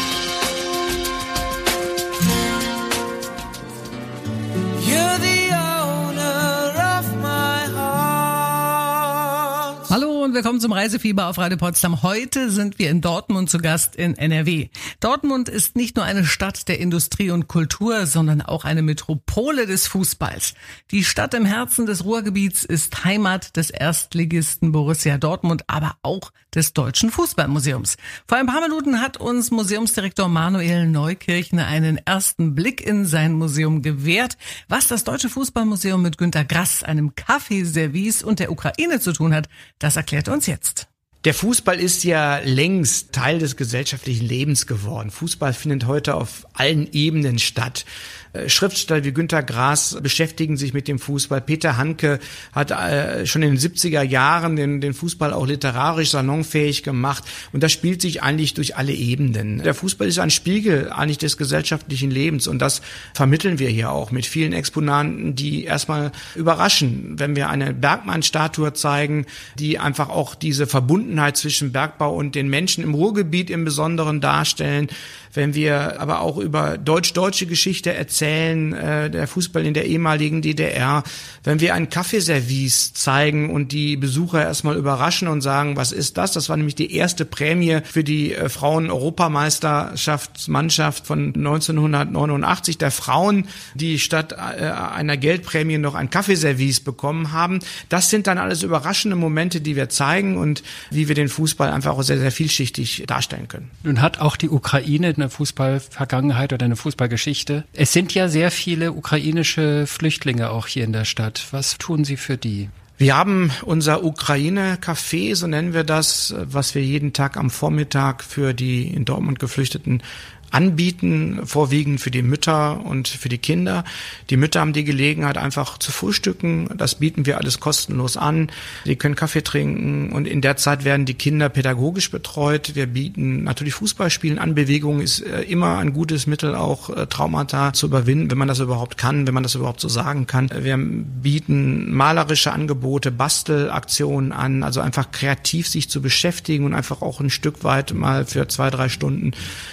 Willkommen 10.41 10.59
zum 10.59 10.71
Reisefieber 10.71 11.27
auf 11.27 11.37
Radio 11.37 11.55
Potsdam. 11.55 12.01
Heute 12.01 12.49
sind 12.49 12.79
wir 12.79 12.89
in 12.89 12.99
Dortmund 12.99 13.51
zu 13.51 13.59
Gast 13.59 13.95
in 13.95 14.17
NRW. 14.17 14.69
Dortmund 14.99 15.49
ist 15.49 15.75
nicht 15.75 15.97
nur 15.97 16.03
eine 16.03 16.25
Stadt 16.25 16.67
der 16.67 16.79
Industrie 16.79 17.29
und 17.29 17.47
Kultur, 17.47 18.07
sondern 18.07 18.41
auch 18.41 18.65
eine 18.65 18.81
Metropole 18.81 19.67
des 19.67 19.85
Fußballs. 19.85 20.55
Die 20.89 21.03
Stadt 21.03 21.35
im 21.35 21.45
Herzen 21.45 21.85
des 21.85 22.05
Ruhrgebiets 22.05 22.63
ist 22.63 23.05
Heimat 23.05 23.55
des 23.55 23.69
Erstligisten 23.69 24.71
Borussia 24.71 25.19
Dortmund, 25.19 25.65
aber 25.67 25.97
auch 26.01 26.31
des 26.55 26.73
Deutschen 26.73 27.11
Fußballmuseums. 27.11 27.97
Vor 28.27 28.37
ein 28.37 28.47
paar 28.47 28.61
Minuten 28.61 28.99
hat 28.99 29.17
uns 29.17 29.51
Museumsdirektor 29.51 30.27
Manuel 30.27 30.87
Neukirchner 30.87 31.67
einen 31.67 31.97
ersten 31.97 32.55
Blick 32.55 32.81
in 32.81 33.05
sein 33.05 33.33
Museum 33.33 33.81
gewährt. 33.81 34.37
Was 34.67 34.87
das 34.87 35.03
Deutsche 35.03 35.29
Fußballmuseum 35.29 36.01
mit 36.01 36.17
Günter 36.17 36.43
Grass, 36.43 36.83
einem 36.83 37.15
Kaffeeservice 37.15 38.23
und 38.23 38.39
der 38.39 38.51
Ukraine 38.51 38.99
zu 38.99 39.13
tun 39.13 39.35
hat, 39.35 39.47
das 39.79 39.95
erklärt 39.95 40.30
uns 40.31 40.47
jetzt. 40.47 40.87
Der 41.23 41.35
Fußball 41.35 41.79
ist 41.79 42.03
ja 42.03 42.39
längst 42.39 43.11
Teil 43.11 43.37
des 43.37 43.55
gesellschaftlichen 43.55 44.25
Lebens 44.25 44.65
geworden. 44.65 45.11
Fußball 45.11 45.53
findet 45.53 45.85
heute 45.85 46.15
auf 46.15 46.47
allen 46.53 46.91
Ebenen 46.93 47.37
statt. 47.37 47.85
Äh, 48.33 48.49
Schriftsteller 48.49 49.03
wie 49.03 49.11
Günter 49.11 49.43
Grass 49.43 49.97
beschäftigen 50.01 50.57
sich 50.57 50.73
mit 50.73 50.87
dem 50.87 50.99
Fußball. 50.99 51.41
Peter 51.41 51.77
Hanke 51.77 52.19
hat 52.53 52.71
äh, 52.71 53.25
schon 53.25 53.41
in 53.41 53.55
den 53.55 53.59
70er 53.59 54.01
Jahren 54.01 54.55
den, 54.55 54.81
den 54.81 54.93
Fußball 54.93 55.33
auch 55.33 55.45
literarisch 55.45 56.11
salonfähig 56.11 56.83
gemacht. 56.83 57.23
Und 57.51 57.61
das 57.63 57.71
spielt 57.71 58.01
sich 58.01 58.23
eigentlich 58.23 58.53
durch 58.53 58.77
alle 58.77 58.93
Ebenen. 58.93 59.61
Der 59.63 59.73
Fußball 59.73 60.07
ist 60.07 60.19
ein 60.19 60.31
Spiegel 60.31 60.91
eigentlich 60.91 61.17
des 61.17 61.37
gesellschaftlichen 61.37 62.11
Lebens. 62.11 62.47
Und 62.47 62.59
das 62.59 62.81
vermitteln 63.13 63.59
wir 63.59 63.69
hier 63.69 63.91
auch 63.91 64.11
mit 64.11 64.25
vielen 64.25 64.53
Exponanten, 64.53 65.35
die 65.35 65.65
erstmal 65.65 66.11
überraschen. 66.35 67.15
Wenn 67.17 67.35
wir 67.35 67.49
eine 67.49 67.73
Bergmann-Statue 67.73 68.73
zeigen, 68.73 69.25
die 69.59 69.77
einfach 69.79 70.09
auch 70.09 70.35
diese 70.35 70.67
Verbundenheit 70.67 71.37
zwischen 71.37 71.71
Bergbau 71.71 72.15
und 72.15 72.35
den 72.35 72.49
Menschen 72.49 72.83
im 72.83 72.93
Ruhrgebiet 72.93 73.49
im 73.49 73.65
Besonderen 73.65 74.21
darstellen. 74.21 74.87
Wenn 75.33 75.53
wir 75.53 75.99
aber 75.99 76.21
auch 76.21 76.37
über 76.37 76.77
deutsch-deutsche 76.77 77.45
Geschichte 77.45 77.93
erzählen, 77.93 78.73
äh, 78.73 79.09
der 79.09 79.27
Fußball 79.27 79.65
in 79.65 79.73
der 79.73 79.85
ehemaligen 79.85 80.41
DDR, 80.41 81.03
wenn 81.43 81.59
wir 81.59 81.73
ein 81.73 81.89
Kaffeeservice 81.89 82.93
zeigen 82.93 83.49
und 83.49 83.71
die 83.71 83.97
Besucher 83.97 84.41
erstmal 84.41 84.75
überraschen 84.75 85.27
und 85.27 85.41
sagen, 85.41 85.77
was 85.77 85.91
ist 85.91 86.17
das? 86.17 86.31
Das 86.31 86.49
war 86.49 86.57
nämlich 86.57 86.75
die 86.75 86.95
erste 86.95 87.25
Prämie 87.25 87.79
für 87.83 88.03
die 88.03 88.35
äh, 88.35 88.49
Frauen-Europameisterschaftsmannschaft 88.49 91.07
von 91.07 91.27
1989 91.27 92.77
der 92.77 92.91
Frauen, 92.91 93.47
die 93.73 93.99
statt 93.99 94.33
äh, 94.33 94.35
einer 94.35 95.15
Geldprämie 95.17 95.77
noch 95.77 95.95
ein 95.95 96.09
Kaffeeservice 96.09 96.81
bekommen 96.81 97.31
haben. 97.31 97.59
Das 97.89 98.09
sind 98.09 98.27
dann 98.27 98.37
alles 98.37 98.63
überraschende 98.63 99.15
Momente, 99.15 99.61
die 99.61 99.75
wir 99.75 99.89
zeigen 99.89 100.37
und 100.37 100.63
wie 100.89 101.07
wir 101.07 101.15
den 101.15 101.29
Fußball 101.29 101.71
einfach 101.71 101.97
auch 101.97 102.03
sehr, 102.03 102.19
sehr 102.19 102.31
vielschichtig 102.31 103.05
darstellen 103.07 103.47
können. 103.47 103.71
Nun 103.83 104.01
hat 104.01 104.19
auch 104.19 104.35
die 104.35 104.49
Ukraine 104.49 105.13
eine 105.21 105.29
Fußballvergangenheit 105.29 106.53
oder 106.53 106.65
eine 106.65 106.75
Fußballgeschichte. 106.75 107.63
Es 107.73 107.93
sind 107.93 108.13
ja 108.13 108.27
sehr 108.27 108.51
viele 108.51 108.91
ukrainische 108.93 109.87
Flüchtlinge 109.87 110.49
auch 110.49 110.67
hier 110.67 110.83
in 110.83 110.93
der 110.93 111.05
Stadt. 111.05 111.47
Was 111.51 111.77
tun 111.77 112.03
Sie 112.03 112.17
für 112.17 112.37
die? 112.37 112.69
Wir 112.97 113.17
haben 113.17 113.51
unser 113.63 114.03
Ukraine-Café, 114.03 115.35
so 115.35 115.47
nennen 115.47 115.73
wir 115.73 115.83
das, 115.83 116.35
was 116.37 116.75
wir 116.75 116.83
jeden 116.83 117.13
Tag 117.13 117.35
am 117.35 117.49
Vormittag 117.49 118.23
für 118.23 118.53
die 118.53 118.87
in 118.93 119.05
Dortmund 119.05 119.39
geflüchteten 119.39 120.03
anbieten, 120.51 121.39
vorwiegend 121.45 122.01
für 122.01 122.11
die 122.11 122.21
Mütter 122.21 122.85
und 122.85 123.07
für 123.07 123.29
die 123.29 123.37
Kinder. 123.37 123.83
Die 124.29 124.37
Mütter 124.37 124.59
haben 124.59 124.73
die 124.73 124.83
Gelegenheit, 124.83 125.37
einfach 125.37 125.77
zu 125.77 125.91
frühstücken. 125.91 126.69
Das 126.75 126.95
bieten 126.95 127.25
wir 127.25 127.37
alles 127.37 127.59
kostenlos 127.59 128.17
an. 128.17 128.51
Sie 128.83 128.97
können 128.97 129.15
Kaffee 129.15 129.43
trinken 129.43 130.11
und 130.11 130.27
in 130.27 130.41
der 130.41 130.57
Zeit 130.57 130.83
werden 130.83 131.05
die 131.05 131.13
Kinder 131.13 131.47
pädagogisch 131.49 132.11
betreut. 132.11 132.75
Wir 132.75 132.85
bieten 132.85 133.43
natürlich 133.43 133.73
Fußballspielen 133.75 134.39
an. 134.39 134.53
Bewegung 134.53 134.99
ist 134.99 135.21
äh, 135.21 135.41
immer 135.43 135.77
ein 135.77 135.93
gutes 135.93 136.27
Mittel, 136.27 136.53
auch 136.53 136.89
äh, 136.89 137.07
Traumata 137.07 137.71
zu 137.71 137.87
überwinden, 137.87 138.29
wenn 138.29 138.37
man 138.37 138.49
das 138.49 138.59
überhaupt 138.59 138.97
kann, 138.97 139.27
wenn 139.27 139.33
man 139.33 139.43
das 139.43 139.55
überhaupt 139.55 139.79
so 139.79 139.87
sagen 139.87 140.27
kann. 140.27 140.49
Wir 140.53 140.77
bieten 140.77 141.93
malerische 141.93 142.51
Angebote, 142.51 143.11
Bastelaktionen 143.11 144.33
an, 144.33 144.63
also 144.63 144.81
einfach 144.81 145.11
kreativ 145.11 145.69
sich 145.69 145.89
zu 145.89 146.01
beschäftigen 146.01 146.65
und 146.65 146.73
einfach 146.73 147.01
auch 147.01 147.21
ein 147.21 147.29
Stück 147.29 147.63
weit 147.63 147.93
mal 147.93 148.25
für 148.25 148.49
zwei, 148.49 148.69
drei 148.69 148.89
Stunden 148.89 149.31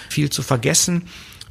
viel 0.09 0.29
zu 0.29 0.41
vergessen 0.41 0.68
vergessen. 0.69 1.03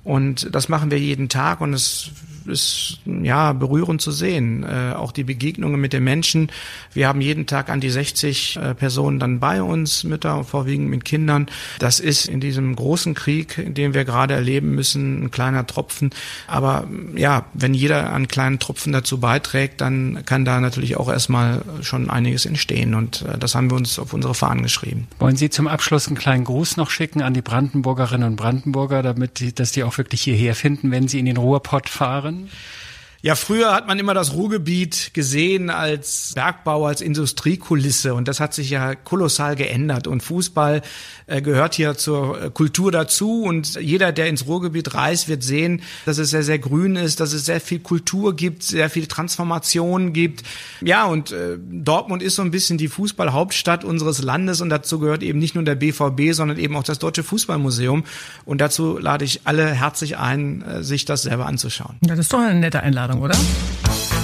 Und 0.04 0.54
das 0.54 0.68
machen 0.68 0.90
wir 0.90 0.98
jeden 0.98 1.28
Tag 1.28 1.60
und 1.60 1.74
es 1.74 2.10
ist 2.48 2.98
ja 3.06 3.52
berührend 3.52 4.00
zu 4.00 4.10
sehen. 4.10 4.64
Äh, 4.64 4.94
auch 4.94 5.12
die 5.12 5.24
Begegnungen 5.24 5.80
mit 5.80 5.92
den 5.92 6.04
Menschen. 6.04 6.50
Wir 6.92 7.08
haben 7.08 7.20
jeden 7.20 7.46
Tag 7.46 7.68
an 7.68 7.80
die 7.80 7.90
60 7.90 8.56
äh, 8.56 8.74
Personen 8.74 9.18
dann 9.18 9.40
bei 9.40 9.62
uns, 9.62 10.04
Mütter, 10.04 10.44
vorwiegend 10.44 10.88
mit 10.88 11.04
Kindern. 11.04 11.46
Das 11.78 12.00
ist 12.00 12.26
in 12.26 12.40
diesem 12.40 12.74
großen 12.74 13.14
Krieg, 13.14 13.62
den 13.74 13.94
wir 13.94 14.04
gerade 14.04 14.34
erleben 14.34 14.74
müssen, 14.74 15.24
ein 15.24 15.30
kleiner 15.30 15.66
Tropfen. 15.66 16.10
Aber 16.46 16.88
ja, 17.16 17.44
wenn 17.54 17.74
jeder 17.74 18.12
einen 18.12 18.28
kleinen 18.28 18.58
Tropfen 18.58 18.92
dazu 18.92 19.18
beiträgt, 19.20 19.80
dann 19.80 20.24
kann 20.24 20.44
da 20.44 20.60
natürlich 20.60 20.96
auch 20.96 21.08
erstmal 21.08 21.62
schon 21.82 22.10
einiges 22.10 22.46
entstehen. 22.46 22.94
Und 22.94 23.22
äh, 23.22 23.38
das 23.38 23.54
haben 23.54 23.70
wir 23.70 23.76
uns 23.76 23.98
auf 23.98 24.12
unsere 24.12 24.34
Fahnen 24.34 24.62
geschrieben. 24.62 25.08
Wollen 25.18 25.36
Sie 25.36 25.50
zum 25.50 25.68
Abschluss 25.68 26.06
einen 26.06 26.16
kleinen 26.16 26.44
Gruß 26.44 26.76
noch 26.76 26.90
schicken 26.90 27.22
an 27.22 27.34
die 27.34 27.42
Brandenburgerinnen 27.42 28.28
und 28.28 28.36
Brandenburger, 28.36 29.02
damit 29.02 29.40
die, 29.40 29.54
dass 29.54 29.72
die 29.72 29.84
auch 29.84 29.98
wirklich 29.98 30.22
hierher 30.22 30.54
finden, 30.54 30.90
wenn 30.90 31.08
sie 31.08 31.18
in 31.18 31.26
den 31.26 31.36
Ruhrpott 31.36 31.88
fahren? 31.88 32.37
Mm-hmm. 32.38 32.87
Ja, 33.20 33.34
früher 33.34 33.74
hat 33.74 33.88
man 33.88 33.98
immer 33.98 34.14
das 34.14 34.34
Ruhrgebiet 34.34 35.10
gesehen 35.12 35.70
als 35.70 36.32
Bergbau, 36.36 36.86
als 36.86 37.00
Industriekulisse 37.00 38.14
und 38.14 38.28
das 38.28 38.38
hat 38.38 38.54
sich 38.54 38.70
ja 38.70 38.94
kolossal 38.94 39.56
geändert 39.56 40.06
und 40.06 40.22
Fußball 40.22 40.82
äh, 41.26 41.42
gehört 41.42 41.74
hier 41.74 41.96
zur 41.96 42.40
äh, 42.40 42.50
Kultur 42.50 42.92
dazu 42.92 43.42
und 43.42 43.74
jeder, 43.74 44.12
der 44.12 44.28
ins 44.28 44.46
Ruhrgebiet 44.46 44.94
reist, 44.94 45.28
wird 45.28 45.42
sehen, 45.42 45.82
dass 46.06 46.18
es 46.18 46.30
sehr, 46.30 46.44
sehr 46.44 46.60
grün 46.60 46.94
ist, 46.94 47.18
dass 47.18 47.32
es 47.32 47.44
sehr 47.44 47.60
viel 47.60 47.80
Kultur 47.80 48.36
gibt, 48.36 48.62
sehr 48.62 48.88
viel 48.88 49.08
Transformation 49.08 50.12
gibt. 50.12 50.44
Ja, 50.80 51.04
und 51.06 51.32
äh, 51.32 51.58
Dortmund 51.58 52.22
ist 52.22 52.36
so 52.36 52.42
ein 52.42 52.52
bisschen 52.52 52.78
die 52.78 52.88
Fußballhauptstadt 52.88 53.84
unseres 53.84 54.22
Landes 54.22 54.60
und 54.60 54.70
dazu 54.70 55.00
gehört 55.00 55.24
eben 55.24 55.40
nicht 55.40 55.56
nur 55.56 55.64
der 55.64 55.74
BVB, 55.74 56.34
sondern 56.34 56.56
eben 56.56 56.76
auch 56.76 56.84
das 56.84 57.00
Deutsche 57.00 57.24
Fußballmuseum 57.24 58.04
und 58.44 58.60
dazu 58.60 58.96
lade 58.96 59.24
ich 59.24 59.40
alle 59.44 59.66
herzlich 59.72 60.18
ein, 60.18 60.62
äh, 60.62 60.82
sich 60.84 61.04
das 61.04 61.22
selber 61.22 61.46
anzuschauen. 61.46 61.96
Ja, 62.06 62.10
das 62.10 62.20
ist 62.20 62.32
doch 62.32 62.38
eine 62.38 62.58
nette 62.58 62.80
Einladung. 62.80 63.17
Einladung, 63.18 63.22
oder? 63.22 63.36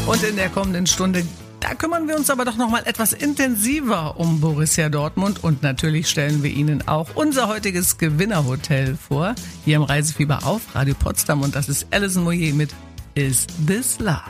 Und 0.07 0.23
in 0.23 0.37
der 0.37 0.49
kommenden 0.49 0.87
Stunde, 0.87 1.25
da 1.61 1.75
kümmern 1.75 2.07
wir 2.09 2.17
uns 2.17 2.31
aber 2.31 2.45
doch 2.45 2.57
noch 2.57 2.69
mal 2.69 2.83
etwas 2.85 3.13
intensiver 3.13 4.19
um 4.19 4.41
Borussia 4.41 4.89
Dortmund 4.89 5.43
und 5.43 5.63
natürlich 5.63 6.09
stellen 6.09 6.43
wir 6.43 6.51
Ihnen 6.51 6.87
auch 6.87 7.09
unser 7.15 7.49
heutiges 7.49 7.99
Gewinnerhotel 7.99 8.97
vor, 8.97 9.35
hier 9.65 9.77
im 9.77 9.83
Reisefieber 9.83 10.41
auf 10.45 10.75
Radio 10.75 10.95
Potsdam 10.95 11.43
und 11.43 11.55
das 11.55 11.69
ist 11.69 11.87
Alison 11.91 12.25
Moyer 12.25 12.53
mit 12.55 12.71
Is 13.15 13.47
This 13.67 13.99
Love? 13.99 14.21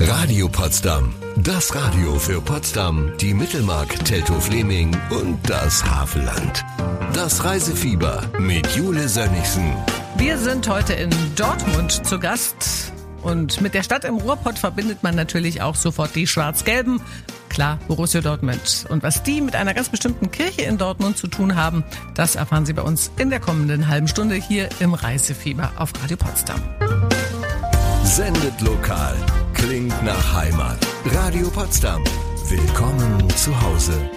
Radio 0.00 0.48
Potsdam. 0.48 1.14
Das 1.44 1.74
Radio 1.74 2.18
für 2.18 2.42
Potsdam, 2.42 3.12
die 3.18 3.32
Mittelmark, 3.32 4.04
Teltow-Fleming 4.04 4.94
und 5.08 5.38
das 5.48 5.82
Havelland. 5.82 6.62
Das 7.14 7.42
Reisefieber 7.44 8.24
mit 8.38 8.66
Jule 8.76 9.08
Sönnigsen. 9.08 9.72
Wir 10.18 10.36
sind 10.36 10.68
heute 10.68 10.92
in 10.92 11.08
Dortmund 11.36 12.04
zu 12.06 12.18
Gast. 12.18 12.92
Und 13.22 13.62
mit 13.62 13.72
der 13.72 13.82
Stadt 13.82 14.04
im 14.04 14.16
Ruhrpott 14.16 14.58
verbindet 14.58 15.02
man 15.02 15.14
natürlich 15.14 15.62
auch 15.62 15.76
sofort 15.76 16.14
die 16.14 16.26
Schwarz-Gelben. 16.26 17.00
Klar, 17.48 17.78
Borussia 17.88 18.20
Dortmund. 18.20 18.84
Und 18.90 19.02
was 19.02 19.22
die 19.22 19.40
mit 19.40 19.56
einer 19.56 19.72
ganz 19.72 19.88
bestimmten 19.88 20.30
Kirche 20.30 20.62
in 20.62 20.76
Dortmund 20.76 21.16
zu 21.16 21.26
tun 21.26 21.56
haben, 21.56 21.84
das 22.14 22.36
erfahren 22.36 22.66
Sie 22.66 22.74
bei 22.74 22.82
uns 22.82 23.10
in 23.16 23.30
der 23.30 23.40
kommenden 23.40 23.88
halben 23.88 24.08
Stunde 24.08 24.34
hier 24.34 24.68
im 24.78 24.92
Reisefieber 24.92 25.72
auf 25.76 25.92
Radio 26.02 26.18
Potsdam. 26.18 26.60
Sendet 28.04 28.60
lokal, 28.60 29.16
klingt 29.60 30.02
nach 30.04 30.34
Heimat. 30.34 30.78
Radio 31.04 31.48
Potsdam. 31.50 32.02
Willkommen 32.48 33.28
zu 33.36 33.60
Hause. 33.60 34.10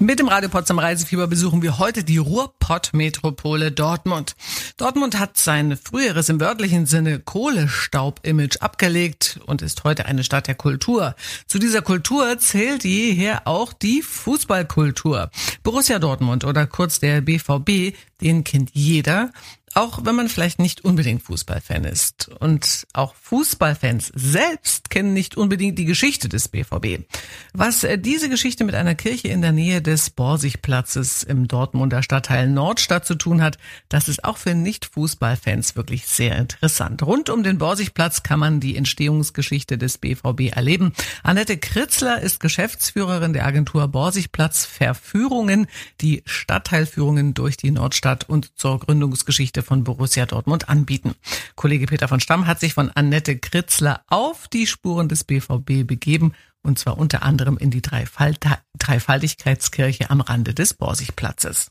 Mit 0.00 0.20
dem 0.20 0.28
Radio 0.28 0.48
Potsdam 0.48 0.78
Reisefieber 0.78 1.26
besuchen 1.26 1.60
wir 1.60 1.78
heute 1.78 2.04
die 2.04 2.16
Ruhrpott-Metropole 2.16 3.72
Dortmund. 3.72 4.36
Dortmund 4.78 5.18
hat 5.18 5.36
sein 5.36 5.76
früheres 5.76 6.28
im 6.28 6.38
wörtlichen 6.38 6.86
Sinne 6.86 7.18
Kohlestaub-Image 7.18 8.58
abgelegt 8.60 9.40
und 9.44 9.60
ist 9.60 9.82
heute 9.82 10.06
eine 10.06 10.22
Stadt 10.22 10.46
der 10.46 10.54
Kultur. 10.54 11.16
Zu 11.48 11.58
dieser 11.58 11.82
Kultur 11.82 12.38
zählt 12.38 12.84
jeher 12.84 13.48
auch 13.48 13.72
die 13.72 14.02
Fußballkultur. 14.02 15.32
Borussia 15.64 15.98
Dortmund 15.98 16.44
oder 16.44 16.68
kurz 16.68 17.00
der 17.00 17.22
BVB, 17.22 17.96
den 18.20 18.44
kennt 18.44 18.70
jeder 18.72 19.32
auch 19.78 20.00
wenn 20.02 20.16
man 20.16 20.28
vielleicht 20.28 20.58
nicht 20.58 20.84
unbedingt 20.84 21.22
Fußballfan 21.22 21.84
ist. 21.84 22.28
Und 22.40 22.84
auch 22.94 23.14
Fußballfans 23.14 24.10
selbst 24.12 24.90
kennen 24.90 25.12
nicht 25.12 25.36
unbedingt 25.36 25.78
die 25.78 25.84
Geschichte 25.84 26.28
des 26.28 26.48
BVB. 26.48 27.04
Was 27.52 27.84
äh, 27.84 27.96
diese 27.96 28.28
Geschichte 28.28 28.64
mit 28.64 28.74
einer 28.74 28.96
Kirche 28.96 29.28
in 29.28 29.40
der 29.40 29.52
Nähe 29.52 29.80
des 29.80 30.10
Borsigplatzes 30.10 31.22
im 31.22 31.46
Dortmunder 31.46 32.02
Stadtteil 32.02 32.48
Nordstadt 32.48 33.06
zu 33.06 33.14
tun 33.14 33.40
hat, 33.40 33.56
das 33.88 34.08
ist 34.08 34.24
auch 34.24 34.36
für 34.36 34.52
Nicht-Fußballfans 34.52 35.76
wirklich 35.76 36.08
sehr 36.08 36.34
interessant. 36.36 37.04
Rund 37.04 37.30
um 37.30 37.44
den 37.44 37.58
Borsigplatz 37.58 38.24
kann 38.24 38.40
man 38.40 38.58
die 38.58 38.76
Entstehungsgeschichte 38.76 39.78
des 39.78 39.98
BVB 39.98 40.56
erleben. 40.56 40.92
Annette 41.22 41.56
Kritzler 41.56 42.20
ist 42.20 42.40
Geschäftsführerin 42.40 43.32
der 43.32 43.46
Agentur 43.46 43.86
Borsigplatz 43.86 44.64
Verführungen, 44.64 45.68
die 46.00 46.24
Stadtteilführungen 46.26 47.32
durch 47.32 47.56
die 47.56 47.70
Nordstadt 47.70 48.28
und 48.28 48.58
zur 48.58 48.80
Gründungsgeschichte 48.80 49.67
von 49.68 49.84
Borussia 49.84 50.26
Dortmund 50.26 50.68
anbieten. 50.68 51.14
Kollege 51.54 51.86
Peter 51.86 52.08
von 52.08 52.20
Stamm 52.20 52.46
hat 52.46 52.58
sich 52.58 52.74
von 52.74 52.90
Annette 52.90 53.38
Kritzler 53.38 54.02
auf 54.08 54.48
die 54.48 54.66
Spuren 54.66 55.08
des 55.08 55.24
BVB 55.24 55.86
begeben 55.86 56.32
und 56.62 56.78
zwar 56.78 56.98
unter 56.98 57.22
anderem 57.22 57.56
in 57.56 57.70
die 57.70 57.82
Dreifalt 57.82 58.40
Dreifaltigkeitskirche 58.78 60.10
am 60.10 60.20
Rande 60.20 60.54
des 60.54 60.74
Borsigplatzes. 60.74 61.68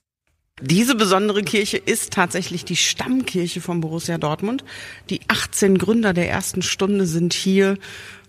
Diese 0.60 0.95
besondere 0.95 1.43
Kirche 1.43 1.77
ist 1.77 2.13
tatsächlich 2.13 2.65
die 2.65 2.75
Stammkirche 2.75 3.62
von 3.62 3.79
Borussia 3.79 4.17
Dortmund. 4.17 4.63
Die 5.12 5.21
18 5.27 5.77
Gründer 5.77 6.13
der 6.13 6.29
ersten 6.31 6.63
Stunde 6.63 7.05
sind 7.05 7.33
hier 7.33 7.77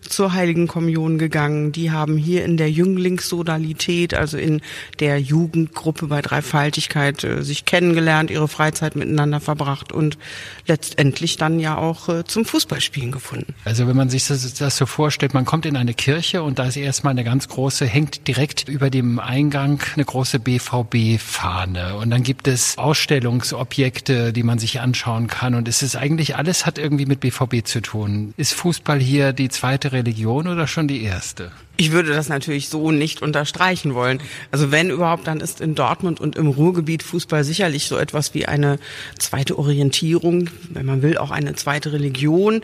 zur 0.01 0.33
Heiligen 0.33 0.69
Kommunion 0.69 1.19
gegangen. 1.19 1.73
Die 1.73 1.91
haben 1.91 2.17
hier 2.17 2.45
in 2.45 2.57
der 2.57 2.71
Jünglingssodalität, 2.71 4.15
also 4.15 4.39
in 4.39 4.61
der 5.01 5.21
Jugendgruppe 5.21 6.07
bei 6.07 6.23
Dreifaltigkeit, 6.23 7.25
äh, 7.25 7.43
sich 7.43 7.65
kennengelernt, 7.65 8.31
ihre 8.31 8.49
Freizeit 8.49 8.97
miteinander 8.97 9.41
verbracht 9.41 9.93
und 9.93 10.19
letztendlich 10.67 11.37
dann 11.37 11.61
ja 11.61 11.77
auch 11.77 12.09
äh, 12.09 12.25
zum 12.25 12.45
Fußballspielen 12.45 13.13
gefunden. 13.13 13.55
Also 13.65 13.87
wenn 13.87 13.97
man 13.97 14.09
sich 14.09 14.27
das, 14.27 14.55
das 14.55 14.77
so 14.77 14.87
vorstellt, 14.87 15.35
man 15.35 15.45
kommt 15.45 15.67
in 15.67 15.77
eine 15.77 15.95
Kirche 15.95 16.43
und 16.43 16.59
da 16.59 16.67
ist 16.67 16.77
erstmal 16.77 17.13
eine 17.13 17.25
ganz 17.25 17.49
große, 17.49 17.87
hängt 17.87 18.27
direkt 18.29 18.69
über 18.69 18.91
dem 18.91 19.19
Eingang 19.19 19.81
eine 19.95 20.05
große 20.05 20.39
BVB-Fahne 20.39 21.97
und 21.97 22.11
dann 22.11 22.23
gibt 22.23 22.49
es 22.49 22.79
Ausstellungsobjekte, 22.79 24.33
die 24.33 24.43
man 24.43 24.59
sich 24.59 24.81
anschauen 24.81 25.27
kann 25.27 25.55
und 25.55 25.69
es 25.69 25.83
ist 25.83 25.97
eigentlich 25.97 26.37
alles 26.37 26.67
hat 26.67 26.79
irgendwie 26.79 27.07
mit 27.07 27.21
BVB 27.21 27.65
zu 27.65 27.81
tun. 27.81 28.33
Ist 28.37 28.55
Fußball 28.55 29.01
hier 29.01 29.33
die 29.33 29.49
zweite 29.49 29.88
Religion 29.93 30.49
oder 30.49 30.67
schon 30.67 30.89
die 30.89 31.03
erste? 31.03 31.51
Ich 31.77 31.93
würde 31.93 32.13
das 32.13 32.29
natürlich 32.29 32.69
so 32.69 32.91
nicht 32.91 33.23
unterstreichen 33.23 33.95
wollen. 33.95 34.21
Also 34.51 34.73
wenn 34.73 34.91
überhaupt, 34.91 35.27
dann 35.27 35.41
ist 35.41 35.61
in 35.61 35.75
Dortmund 35.75 36.21
und 36.21 36.37
im 36.37 36.49
Ruhrgebiet 36.49 37.03
Fußball 37.03 37.45
sicherlich 37.45 37.87
so 37.87 37.97
etwas 37.97 38.35
wie 38.35 38.47
eine 38.47 38.79
zweite 39.19 39.59
Orientierung, 39.59 40.51
wenn 40.71 40.87
man 40.87 41.03
will, 41.03 41.19
auch 41.19 41.31
eine 41.31 41.55
zweite 41.55 41.93
Religion. 41.93 42.63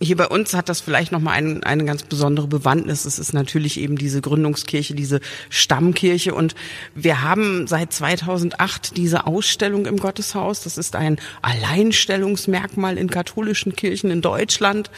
Hier 0.00 0.16
bei 0.16 0.26
uns 0.26 0.54
hat 0.54 0.68
das 0.68 0.80
vielleicht 0.80 1.12
nochmal 1.12 1.34
ein, 1.34 1.62
eine 1.62 1.84
ganz 1.84 2.02
besondere 2.02 2.48
Bewandtnis. 2.48 3.04
Es 3.04 3.18
ist 3.20 3.32
natürlich 3.32 3.78
eben 3.78 3.96
diese 3.96 4.20
Gründungskirche, 4.20 4.94
diese 4.94 5.20
Stammkirche. 5.50 6.34
Und 6.34 6.56
wir 6.94 7.22
haben 7.22 7.66
seit 7.68 7.92
2008 7.92 8.96
diese 8.96 9.26
Ausstellung 9.26 9.86
im 9.86 9.98
Gotteshaus. 9.98 10.62
Das 10.64 10.78
ist 10.78 10.96
ein 10.96 11.18
Alleinstellungsmerkmal 11.42 12.98
in 12.98 13.08
katholischen 13.08 13.76
Kirchen 13.76 14.10
in 14.10 14.20
Deutschland, 14.20 14.90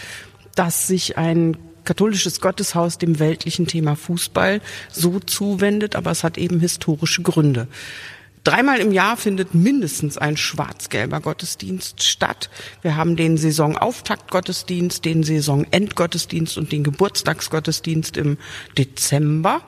dass 0.56 0.88
sich 0.88 1.16
ein 1.16 1.56
katholisches 1.84 2.40
Gotteshaus 2.40 2.98
dem 2.98 3.18
weltlichen 3.20 3.66
Thema 3.66 3.94
Fußball 3.94 4.60
so 4.90 5.20
zuwendet, 5.20 5.96
aber 5.96 6.10
es 6.10 6.24
hat 6.24 6.36
eben 6.36 6.58
historische 6.60 7.22
Gründe. 7.22 7.68
Dreimal 8.46 8.78
im 8.78 8.92
Jahr 8.92 9.16
findet 9.16 9.54
mindestens 9.54 10.18
ein 10.18 10.36
schwarz-gelber 10.36 11.20
Gottesdienst 11.20 12.04
statt. 12.04 12.48
Wir 12.82 12.96
haben 12.96 13.16
den 13.16 13.38
Saisonauftaktgottesdienst, 13.38 15.04
den 15.04 15.24
Saisonendgottesdienst 15.24 16.56
und 16.56 16.70
den 16.70 16.84
Geburtstagsgottesdienst 16.84 18.16
im 18.16 18.38
Dezember. 18.78 19.62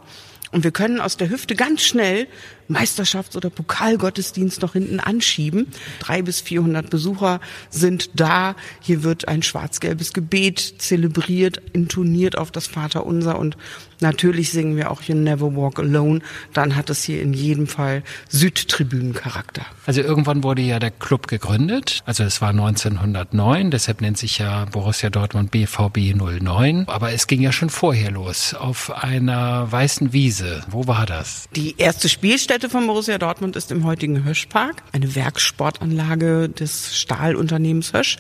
Und 0.53 0.63
wir 0.63 0.71
können 0.71 1.01
aus 1.01 1.17
der 1.17 1.29
Hüfte 1.29 1.57
ganz 1.57 1.83
schnell 1.83 2.29
Meisterschafts- 2.69 3.37
oder 3.37 3.51
Pokalgottesdienst 3.51 4.63
noch 4.63 4.75
hinten 4.75 5.01
anschieben. 5.01 5.69
Drei 6.01 6.23
bis 6.23 6.41
vierhundert 6.41 6.91
Besucher 6.91 7.41
sind 7.71 8.11
da. 8.15 8.57
Hier 8.81 9.03
wird 9.03 9.29
ein 9.29 9.43
schwarz-gelbes 9.43 10.13
Gebet 10.13 10.75
zelebriert, 10.79 11.61
intoniert 11.73 12.37
auf 12.37 12.51
das 12.51 12.67
Vaterunser 12.67 13.39
und 13.39 13.57
natürlich 14.01 14.51
singen 14.51 14.77
wir 14.77 14.91
auch 14.91 15.03
You 15.03 15.15
Never 15.15 15.57
Walk 15.57 15.79
Alone. 15.79 16.21
Dann 16.53 16.77
hat 16.77 16.91
es 16.91 17.03
hier 17.05 17.23
in 17.23 17.33
jedem 17.33 17.67
Fall 17.67 18.03
Südtribünencharakter. 18.29 19.63
Also 19.87 20.01
irgendwann 20.01 20.43
wurde 20.43 20.63
ja 20.63 20.79
der 20.79 20.91
Club 20.91 21.27
gegründet. 21.29 22.03
Also 22.05 22.25
es 22.25 22.41
war 22.41 22.51
1909, 22.51 23.71
deshalb 23.71 24.01
nennt 24.01 24.19
sich 24.19 24.39
ja 24.39 24.67
Borussia 24.67 25.11
Dortmund 25.11 25.51
BVB 25.51 26.15
09. 26.15 26.85
Aber 26.89 27.13
es 27.13 27.27
ging 27.27 27.41
ja 27.41 27.53
schon 27.53 27.71
vorher 27.71 28.11
los, 28.11 28.55
auf 28.55 28.91
einer 28.91 29.71
weißen 29.71 30.13
Wiese. 30.13 30.65
Wo 30.71 30.87
war 30.87 31.07
das? 31.07 31.49
Die 31.55 31.77
erste 31.79 32.09
Spielstätte 32.09 32.58
von 32.67 32.87
Borussia 32.87 33.19
Dortmund 33.19 33.55
ist 33.55 33.71
im 33.71 33.85
heutigen 33.85 34.25
Höschpark, 34.25 34.83
eine 34.93 35.15
Werksportanlage 35.15 36.49
des 36.49 36.99
Stahlunternehmens 36.99 37.93
Hösch. 37.93 38.17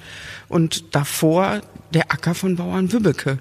Und 0.49 0.95
davor 0.95 1.61
der 1.93 2.13
Acker 2.13 2.35
von 2.35 2.55
Bauern 2.57 2.93
Wübbecke. 2.93 3.39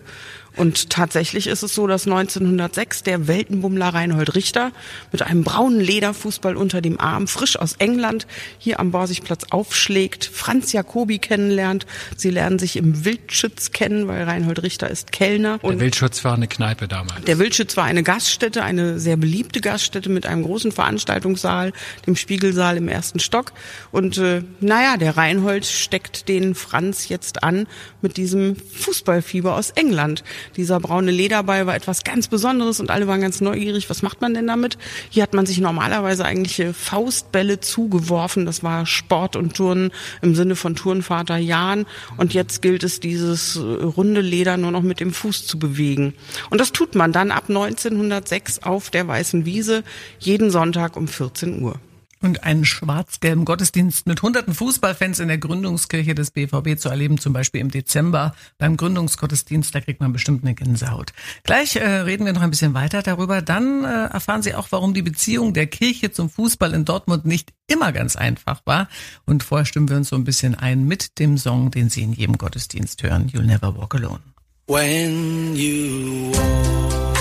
Und 0.57 0.89
tatsächlich 0.89 1.47
ist 1.47 1.63
es 1.63 1.75
so, 1.75 1.87
dass 1.87 2.05
1906 2.05 3.03
der 3.03 3.27
Weltenbummler 3.27 3.89
Reinhold 3.89 4.35
Richter 4.35 4.71
mit 5.11 5.21
einem 5.21 5.43
braunen 5.43 5.79
Lederfußball 5.79 6.57
unter 6.57 6.81
dem 6.81 6.99
Arm 6.99 7.27
frisch 7.27 7.57
aus 7.57 7.75
England 7.77 8.27
hier 8.57 8.79
am 8.79 8.91
Borsigplatz 8.91 9.45
aufschlägt, 9.51 10.25
Franz 10.25 10.73
Jacobi 10.73 11.19
kennenlernt. 11.19 11.85
Sie 12.15 12.31
lernen 12.31 12.57
sich 12.59 12.75
im 12.75 13.05
Wildschütz 13.05 13.71
kennen, 13.71 14.07
weil 14.07 14.23
Reinhold 14.23 14.63
Richter 14.63 14.89
ist 14.89 15.11
Kellner. 15.11 15.59
Und 15.61 15.73
der 15.73 15.79
Wildschütz 15.81 16.23
war 16.25 16.33
eine 16.33 16.47
Kneipe 16.47 16.87
damals. 16.87 17.23
Der 17.25 17.37
Wildschütz 17.37 17.77
war 17.77 17.85
eine 17.85 18.03
Gaststätte, 18.03 18.63
eine 18.63 18.99
sehr 18.99 19.17
beliebte 19.17 19.61
Gaststätte 19.61 20.09
mit 20.09 20.25
einem 20.25 20.43
großen 20.43 20.71
Veranstaltungssaal, 20.71 21.71
dem 22.07 22.15
Spiegelsaal 22.15 22.77
im 22.77 22.87
ersten 22.87 23.19
Stock. 23.19 23.53
Und 23.91 24.17
äh, 24.17 24.41
naja, 24.59 24.97
der 24.97 25.17
Reinhold 25.17 25.65
steckt 25.65 26.27
den 26.27 26.55
Franz 26.55 27.09
jetzt 27.09 27.43
an 27.43 27.67
mit 28.01 28.17
diesem 28.17 28.55
Fußballfieber 28.55 29.55
aus 29.55 29.71
England. 29.71 30.23
Dieser 30.55 30.79
braune 30.79 31.11
Lederball 31.11 31.67
war 31.67 31.75
etwas 31.75 32.03
ganz 32.03 32.27
Besonderes 32.27 32.79
und 32.79 32.89
alle 32.89 33.07
waren 33.07 33.21
ganz 33.21 33.41
neugierig. 33.41 33.89
Was 33.89 34.01
macht 34.01 34.21
man 34.21 34.33
denn 34.33 34.47
damit? 34.47 34.77
Hier 35.09 35.23
hat 35.23 35.33
man 35.33 35.45
sich 35.45 35.59
normalerweise 35.59 36.25
eigentlich 36.25 36.63
Faustbälle 36.73 37.59
zugeworfen. 37.59 38.45
Das 38.45 38.63
war 38.63 38.85
Sport 38.85 39.35
und 39.35 39.55
Turnen 39.55 39.91
im 40.21 40.35
Sinne 40.35 40.55
von 40.55 40.75
Turnvater 40.75 41.37
Jan. 41.37 41.85
Und 42.17 42.33
jetzt 42.33 42.61
gilt 42.61 42.83
es, 42.83 42.99
dieses 42.99 43.59
runde 43.59 44.21
Leder 44.21 44.57
nur 44.57 44.71
noch 44.71 44.83
mit 44.83 44.99
dem 44.99 45.13
Fuß 45.13 45.45
zu 45.45 45.59
bewegen. 45.59 46.13
Und 46.49 46.61
das 46.61 46.71
tut 46.71 46.95
man 46.95 47.11
dann 47.11 47.31
ab 47.31 47.45
1906 47.49 48.63
auf 48.63 48.89
der 48.89 49.07
Weißen 49.07 49.45
Wiese 49.45 49.83
jeden 50.19 50.51
Sonntag 50.51 50.95
um 50.95 51.07
14 51.07 51.61
Uhr. 51.61 51.79
Und 52.21 52.43
einen 52.43 52.65
schwarz-gelben 52.65 53.45
Gottesdienst 53.45 54.07
mit 54.07 54.21
hunderten 54.21 54.53
Fußballfans 54.53 55.19
in 55.19 55.27
der 55.27 55.37
Gründungskirche 55.37 56.15
des 56.15 56.31
BVB 56.31 56.77
zu 56.77 56.89
erleben, 56.89 57.17
zum 57.19 57.33
Beispiel 57.33 57.61
im 57.61 57.69
Dezember 57.69 58.33
beim 58.57 58.75
Gründungsgottesdienst, 58.75 59.73
da 59.73 59.81
kriegt 59.81 59.99
man 59.99 60.13
bestimmt 60.13 60.43
eine 60.43 60.55
Gänsehaut. 60.55 61.13
Gleich 61.43 61.75
äh, 61.75 61.85
reden 61.85 62.25
wir 62.25 62.33
noch 62.33 62.41
ein 62.41 62.49
bisschen 62.49 62.73
weiter 62.73 63.03
darüber. 63.03 63.41
Dann 63.41 63.83
äh, 63.83 64.05
erfahren 64.05 64.41
Sie 64.41 64.55
auch, 64.55 64.67
warum 64.71 64.93
die 64.93 65.01
Beziehung 65.03 65.53
der 65.53 65.67
Kirche 65.67 66.11
zum 66.11 66.29
Fußball 66.29 66.73
in 66.73 66.85
Dortmund 66.85 67.25
nicht 67.25 67.53
immer 67.67 67.91
ganz 67.91 68.15
einfach 68.15 68.61
war. 68.65 68.87
Und 69.25 69.43
vorher 69.43 69.65
stimmen 69.65 69.89
wir 69.89 69.97
uns 69.97 70.09
so 70.09 70.15
ein 70.15 70.23
bisschen 70.23 70.55
ein 70.55 70.85
mit 70.85 71.19
dem 71.19 71.37
Song, 71.37 71.71
den 71.71 71.89
Sie 71.89 72.01
in 72.01 72.13
jedem 72.13 72.37
Gottesdienst 72.37 73.03
hören, 73.03 73.29
You'll 73.29 73.43
Never 73.43 73.75
Walk 73.77 73.95
Alone. 73.95 74.19
When 74.67 75.55
you 75.55 76.31
walk 76.31 77.15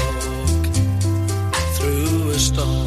through 1.77 2.31
a 2.35 2.39
storm 2.39 2.86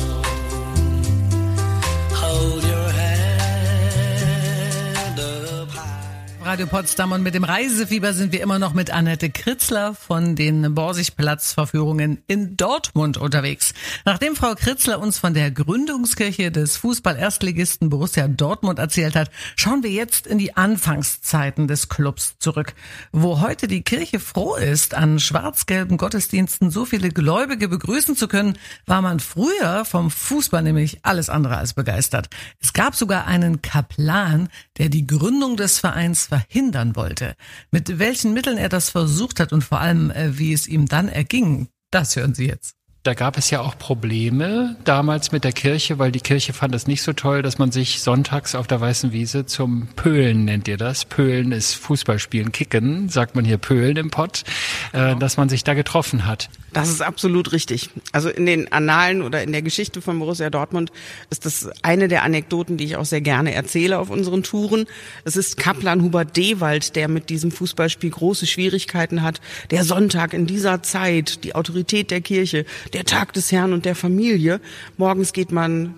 Radio 6.50 6.66
Potsdam 6.66 7.12
und 7.12 7.22
mit 7.22 7.36
dem 7.36 7.44
Reisefieber 7.44 8.12
sind 8.12 8.32
wir 8.32 8.42
immer 8.42 8.58
noch 8.58 8.74
mit 8.74 8.90
Annette 8.90 9.30
Kritzler 9.30 9.94
von 9.94 10.36
den 10.36 10.74
Borsigplatzverführungen 10.74 12.24
in 12.26 12.58
Dortmund 12.58 13.18
unterwegs. 13.18 13.76
Nachdem 14.04 14.36
Frau 14.36 14.56
Kritzler 14.56 15.00
uns 15.00 15.20
von 15.20 15.36
der 15.36 15.52
Gründungskirche 15.52 16.52
des 16.52 16.76
Fußball-Erstligisten 16.78 17.92
Borussia 17.92 18.28
Dortmund 18.28 18.80
erzählt 18.80 19.16
hat, 19.16 19.30
schauen 19.58 19.84
wir 19.84 19.92
jetzt 19.92 20.26
in 20.26 20.40
die 20.40 20.58
Anfangszeiten 20.58 21.68
des 21.68 21.88
Clubs 21.88 22.40
zurück. 22.40 22.74
Wo 23.12 23.42
heute 23.42 23.68
die 23.68 23.84
Kirche 23.84 24.20
froh 24.20 24.56
ist, 24.56 24.96
an 24.96 25.20
schwarz-gelben 25.20 25.98
Gottesdiensten 25.98 26.72
so 26.72 26.84
viele 26.84 27.10
Gläubige 27.10 27.68
begrüßen 27.68 28.16
zu 28.16 28.28
können, 28.28 28.58
war 28.88 29.04
man 29.04 29.20
früher 29.20 29.86
vom 29.86 30.10
Fußball 30.10 30.64
nämlich 30.64 30.98
alles 31.04 31.30
andere 31.30 31.58
als 31.58 31.76
begeistert. 31.76 32.28
Es 32.60 32.74
gab 32.74 32.96
sogar 32.96 33.28
einen 33.28 33.62
Kaplan, 33.62 34.50
der 34.80 34.90
die 34.90 35.06
Gründung 35.06 35.56
des 35.56 35.78
Vereins 35.78 36.32
verhindern 36.40 36.96
wollte. 36.96 37.36
Mit 37.72 38.00
welchen 38.00 38.34
Mitteln 38.34 38.58
er 38.58 38.70
das 38.70 38.90
versucht 38.90 39.40
hat 39.40 39.54
und 39.54 39.64
vor 39.64 39.80
allem, 39.80 40.12
äh, 40.12 40.38
wie 40.38 40.54
es 40.54 40.68
ihm 40.68 40.88
dann 40.88 41.10
erging, 41.10 41.68
das 41.92 42.16
hören 42.16 42.34
Sie 42.34 42.48
jetzt. 42.48 42.76
Da 43.04 43.14
gab 43.14 43.38
es 43.38 43.50
ja 43.50 43.62
auch 43.62 43.78
Probleme 43.78 44.76
damals 44.84 45.32
mit 45.32 45.46
der 45.46 45.54
Kirche, 45.54 46.00
weil 46.00 46.12
die 46.12 46.20
Kirche 46.20 46.52
fand 46.52 46.76
es 46.76 46.86
nicht 46.86 47.02
so 47.02 47.14
toll, 47.14 47.42
dass 47.42 47.58
man 47.58 47.72
sich 47.72 48.02
sonntags 48.02 48.56
auf 48.56 48.68
der 48.68 48.82
Weißen 48.82 49.14
Wiese 49.14 49.46
zum 49.46 49.88
Pöhlen 49.96 50.44
nennt 50.44 50.68
ihr 50.68 50.76
das. 50.76 51.06
Pöhlen 51.06 51.54
ist 51.54 51.76
Fußballspielen, 51.76 52.52
Kicken, 52.52 53.08
sagt 53.08 53.36
man 53.36 53.46
hier 53.46 53.58
Pöhlen 53.58 53.96
im 53.96 54.12
Pott, 54.12 54.44
äh, 54.92 55.16
dass 55.16 55.38
man 55.38 55.48
sich 55.48 55.64
da 55.64 55.76
getroffen 55.76 56.26
hat. 56.26 56.50
Das 56.74 56.90
ist 56.90 57.02
absolut 57.02 57.52
richtig. 57.52 57.90
Also 58.12 58.30
in 58.30 58.46
den 58.46 58.72
Annalen 58.72 59.22
oder 59.22 59.44
in 59.44 59.52
der 59.52 59.62
Geschichte 59.62 60.02
von 60.02 60.20
Borussia 60.20 60.50
Dortmund 60.50 60.92
ist 61.30 61.46
das 61.46 61.70
eine 61.82 62.08
der 62.08 62.24
Anekdoten, 62.24 62.78
die 62.78 62.86
ich 62.86 62.96
auch 62.96 63.06
sehr 63.06 63.22
gerne 63.22 63.54
erzähle 63.54 64.00
auf 64.00 64.10
unseren 64.10 64.44
Touren. 64.44 64.86
Es 65.24 65.36
ist 65.36 65.58
Kaplan 65.58 66.04
Hubert 66.04 66.38
Dewald, 66.38 66.96
der 66.96 67.08
mit 67.08 67.30
diesem 67.30 67.52
Fußballspiel 67.52 68.10
große 68.10 68.46
Schwierigkeiten 68.46 69.22
hat. 69.22 69.42
Der 69.72 69.84
Sonntag 69.84 70.34
in 70.34 70.46
dieser 70.46 70.84
Zeit, 70.84 71.44
die 71.44 71.56
Autorität 71.56 72.12
der 72.12 72.22
Kirche, 72.22 72.66
der 72.94 73.06
Tag 73.06 73.34
des 73.34 73.52
Herrn 73.52 73.74
und 73.74 73.86
der 73.86 73.96
Familie. 73.96 74.62
Morgens 74.98 75.34
geht 75.34 75.52
man 75.52 75.96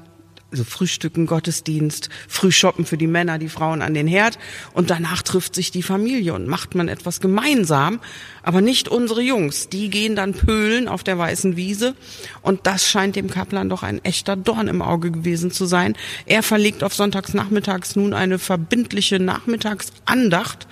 also 0.51 0.63
Frühstücken, 0.63 1.25
Gottesdienst, 1.25 2.09
Frühshoppen 2.27 2.85
für 2.85 2.97
die 2.97 3.07
Männer, 3.07 3.37
die 3.37 3.49
Frauen 3.49 3.81
an 3.81 3.93
den 3.93 4.07
Herd. 4.07 4.37
Und 4.73 4.89
danach 4.89 5.21
trifft 5.21 5.55
sich 5.55 5.71
die 5.71 5.83
Familie 5.83 6.33
und 6.33 6.47
macht 6.47 6.75
man 6.75 6.87
etwas 6.87 7.21
gemeinsam, 7.21 8.01
aber 8.43 8.61
nicht 8.61 8.89
unsere 8.89 9.21
Jungs, 9.21 9.69
die 9.69 9.89
gehen 9.89 10.15
dann 10.15 10.33
pölen 10.33 10.87
auf 10.87 11.03
der 11.03 11.17
weißen 11.17 11.55
Wiese. 11.55 11.95
Und 12.41 12.67
das 12.67 12.85
scheint 12.85 13.15
dem 13.15 13.29
Kaplan 13.29 13.69
doch 13.69 13.83
ein 13.83 14.03
echter 14.03 14.35
Dorn 14.35 14.67
im 14.67 14.81
Auge 14.81 15.11
gewesen 15.11 15.51
zu 15.51 15.65
sein. 15.65 15.95
Er 16.25 16.43
verlegt 16.43 16.83
auf 16.83 16.93
sonntags 16.93 17.33
nachmittags 17.33 17.95
nun 17.95 18.13
eine 18.13 18.39
verbindliche 18.39 19.19
Nachmittagsandacht, 19.19 20.67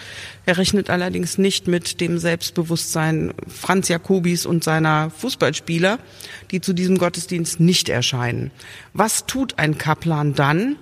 er 0.50 0.58
rechnet 0.58 0.90
allerdings 0.90 1.38
nicht 1.38 1.68
mit 1.68 2.02
dem 2.02 2.18
Selbstbewusstsein 2.18 3.36
Franz 3.48 3.88
Jakobis 3.88 4.48
und 4.48 4.64
seiner 4.64 5.12
Fußballspieler, 5.12 6.00
die 6.50 6.60
zu 6.60 6.74
diesem 6.74 6.98
Gottesdienst 6.98 7.60
nicht 7.60 7.88
erscheinen. 7.88 8.50
Was 8.94 9.28
tut 9.28 9.60
ein 9.60 9.78
Kaplan 9.78 10.34
dann? 10.34 10.78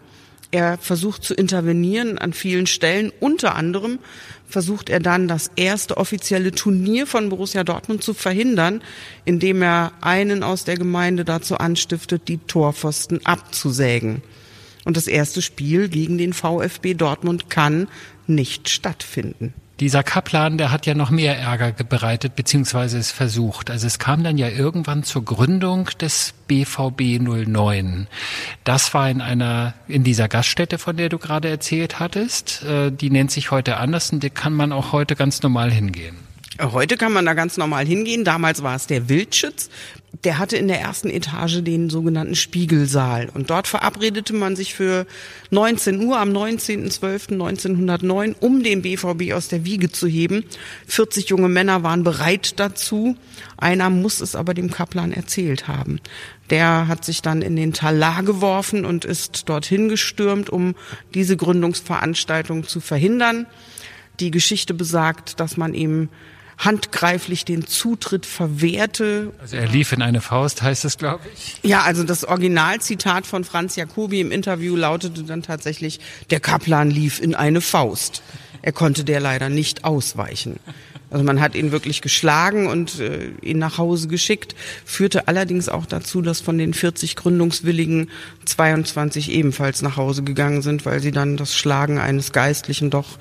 Er 0.52 0.78
versucht 0.78 1.26
zu 1.26 1.34
intervenieren 1.34 2.18
an 2.18 2.32
vielen 2.32 2.66
Stellen. 2.66 3.12
Unter 3.20 3.56
anderem 3.56 4.00
versucht 4.48 4.90
er 4.90 5.02
dann, 5.02 5.28
das 5.28 5.52
erste 5.58 5.98
offizielle 5.98 6.54
Turnier 6.54 7.06
von 7.06 7.28
Borussia 7.28 7.66
Dortmund 7.66 8.02
zu 8.02 8.14
verhindern, 8.14 8.82
indem 9.26 9.62
er 9.62 9.92
einen 10.00 10.44
aus 10.44 10.64
der 10.64 10.78
Gemeinde 10.78 11.26
dazu 11.26 11.58
anstiftet, 11.58 12.30
die 12.30 12.38
Torpfosten 12.38 13.26
abzusägen. 13.26 14.22
Und 14.86 14.96
das 14.96 15.08
erste 15.08 15.42
Spiel 15.42 15.90
gegen 15.90 16.18
den 16.18 16.32
VfB 16.32 16.94
Dortmund 16.94 17.50
kann 17.50 17.90
nicht 18.28 18.70
stattfinden. 18.70 19.54
Dieser 19.80 20.02
Kaplan, 20.02 20.58
der 20.58 20.72
hat 20.72 20.88
ja 20.88 20.96
noch 20.96 21.12
mehr 21.12 21.38
Ärger 21.38 21.72
bereitet, 21.72 22.36
beziehungsweise 22.36 22.98
es 22.98 23.12
versucht. 23.12 23.70
Also 23.70 23.86
es 23.86 24.00
kam 24.00 24.24
dann 24.24 24.40
ja 24.40 24.50
irgendwann 24.50 25.04
zur 25.04 25.24
Gründung 25.24 25.86
des 26.02 26.34
BVB 26.48 27.20
09. 27.20 28.08
Das 28.64 28.96
war 28.96 29.08
in 29.08 29.22
einer, 29.22 29.76
in 29.88 30.04
dieser 30.04 30.30
Gaststätte, 30.30 30.80
von 30.80 30.98
der 30.98 31.10
du 31.10 31.20
gerade 31.20 31.48
erzählt 31.48 32.00
hattest. 32.00 32.64
Äh, 32.64 32.92
die 32.92 33.12
nennt 33.12 33.30
sich 33.30 33.52
heute 33.52 33.78
anders 33.78 34.12
und 34.12 34.24
die 34.24 34.32
kann 34.32 34.54
man 34.54 34.72
auch 34.72 34.94
heute 34.94 35.16
ganz 35.16 35.44
normal 35.44 35.72
hingehen. 35.72 36.27
Heute 36.60 36.98
kann 36.98 37.14
man 37.14 37.26
da 37.26 37.36
ganz 37.36 37.58
normal 37.58 37.86
hingehen. 37.86 38.24
Damals 38.24 38.64
war 38.64 38.76
es 38.76 38.88
der 38.88 39.10
Wildschütz. 39.10 39.70
Der 40.24 40.40
hatte 40.40 40.58
in 40.58 40.68
der 40.68 40.82
ersten 40.82 41.12
Etage 41.12 41.62
den 41.62 41.92
sogenannten 41.92 42.34
Spiegelsaal. 42.34 43.30
Und 43.32 43.52
dort 43.52 43.68
verabredete 43.68 44.34
man 44.34 44.56
sich 44.56 44.74
für 44.74 45.06
19 45.52 46.04
Uhr 46.04 46.18
am 46.18 46.30
19.12.1909, 46.30 48.34
um 48.40 48.64
den 48.64 48.82
BVB 48.82 49.34
aus 49.34 49.50
der 49.50 49.66
Wiege 49.66 49.92
zu 49.92 50.08
heben. 50.08 50.46
40 50.88 51.30
junge 51.30 51.50
Männer 51.50 51.84
waren 51.84 52.04
bereit 52.04 52.60
dazu. 52.60 53.16
Einer 53.58 53.92
muss 53.92 54.20
es 54.20 54.36
aber 54.36 54.56
dem 54.56 54.72
Kaplan 54.72 55.12
erzählt 55.12 55.68
haben. 55.68 56.00
Der 56.50 56.88
hat 56.88 57.06
sich 57.06 57.22
dann 57.22 57.44
in 57.44 57.56
den 57.56 57.74
Talar 57.74 58.24
geworfen 58.24 58.84
und 58.84 59.06
ist 59.06 59.48
dorthin 59.48 59.90
gestürmt, 59.90 60.50
um 60.50 60.74
diese 61.14 61.38
Gründungsveranstaltung 61.38 62.68
zu 62.68 62.80
verhindern. 62.80 63.46
Die 64.20 64.32
Geschichte 64.32 64.74
besagt, 64.74 65.40
dass 65.40 65.58
man 65.58 65.76
ihm 65.76 66.10
handgreiflich 66.58 67.46
den 67.46 67.68
Zutritt 67.68 68.26
verwehrte. 68.26 69.32
Also 69.40 69.58
er 69.58 69.68
lief 69.68 69.92
in 69.92 70.02
eine 70.02 70.22
Faust, 70.22 70.62
heißt 70.62 70.86
es, 70.86 70.98
glaube 70.98 71.24
ich. 71.34 71.60
Ja, 71.64 71.84
also 71.84 72.04
das 72.04 72.26
Originalzitat 72.26 73.28
von 73.28 73.44
Franz 73.44 73.76
Jacobi 73.76 74.22
im 74.22 74.32
Interview 74.32 74.76
lautete 74.76 75.24
dann 75.24 75.44
tatsächlich, 75.44 76.00
der 76.30 76.40
Kaplan 76.40 76.90
lief 76.90 77.22
in 77.22 77.36
eine 77.36 77.62
Faust. 77.62 78.24
Er 78.64 78.72
konnte 78.72 79.04
der 79.04 79.20
leider 79.20 79.50
nicht 79.50 79.84
ausweichen. 79.84 80.60
Also 81.10 81.24
man 81.24 81.40
hat 81.40 81.56
ihn 81.56 81.72
wirklich 81.72 82.02
geschlagen 82.02 82.68
und 82.68 83.00
äh, 83.00 83.30
ihn 83.42 83.60
nach 83.60 83.78
Hause 83.78 84.08
geschickt, 84.08 84.56
führte 84.86 85.28
allerdings 85.28 85.70
auch 85.70 85.86
dazu, 85.86 86.22
dass 86.22 86.42
von 86.42 86.58
den 86.58 86.74
40 86.74 87.16
Gründungswilligen 87.16 88.10
22 88.46 89.32
ebenfalls 89.32 89.82
nach 89.82 89.96
Hause 89.96 90.24
gegangen 90.24 90.62
sind, 90.62 90.86
weil 90.86 91.00
sie 91.00 91.12
dann 91.12 91.38
das 91.38 91.56
Schlagen 91.56 91.98
eines 91.98 92.34
Geistlichen 92.34 92.90
doch 92.90 93.18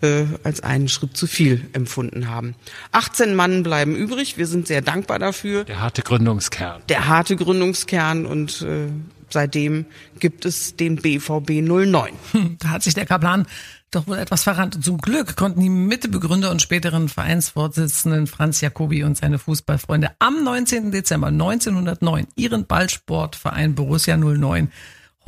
äh, 0.00 0.24
als 0.42 0.62
einen 0.62 0.88
Schritt 0.88 1.16
zu 1.16 1.26
viel 1.26 1.66
empfunden 1.72 2.28
haben. 2.28 2.54
18 2.92 3.34
Mann 3.34 3.62
bleiben 3.62 3.94
übrig, 3.94 4.36
wir 4.36 4.46
sind 4.46 4.66
sehr 4.66 4.82
dankbar 4.82 5.18
dafür. 5.18 5.64
Der 5.64 5.80
harte 5.80 6.02
Gründungskern. 6.02 6.82
Der 6.88 7.06
harte 7.06 7.36
Gründungskern 7.36 8.26
und 8.26 8.62
äh, 8.62 8.88
seitdem 9.30 9.86
gibt 10.18 10.44
es 10.44 10.76
den 10.76 10.96
BVB 10.96 11.62
09. 11.62 12.12
Da 12.58 12.70
hat 12.70 12.82
sich 12.82 12.94
der 12.94 13.06
Kaplan 13.06 13.46
doch 13.90 14.06
wohl 14.06 14.18
etwas 14.18 14.42
verrannt. 14.42 14.82
Zum 14.82 14.98
Glück 14.98 15.36
konnten 15.36 15.60
die 15.60 15.68
Mittebegründer 15.68 16.50
und 16.50 16.62
späteren 16.62 17.08
Vereinsvorsitzenden 17.08 18.26
Franz 18.26 18.60
Jacobi 18.60 19.04
und 19.04 19.16
seine 19.16 19.38
Fußballfreunde 19.38 20.10
am 20.18 20.44
19. 20.44 20.90
Dezember 20.90 21.28
1909 21.28 22.26
ihren 22.36 22.66
Ballsportverein 22.66 23.74
Borussia 23.74 24.16
09 24.16 24.70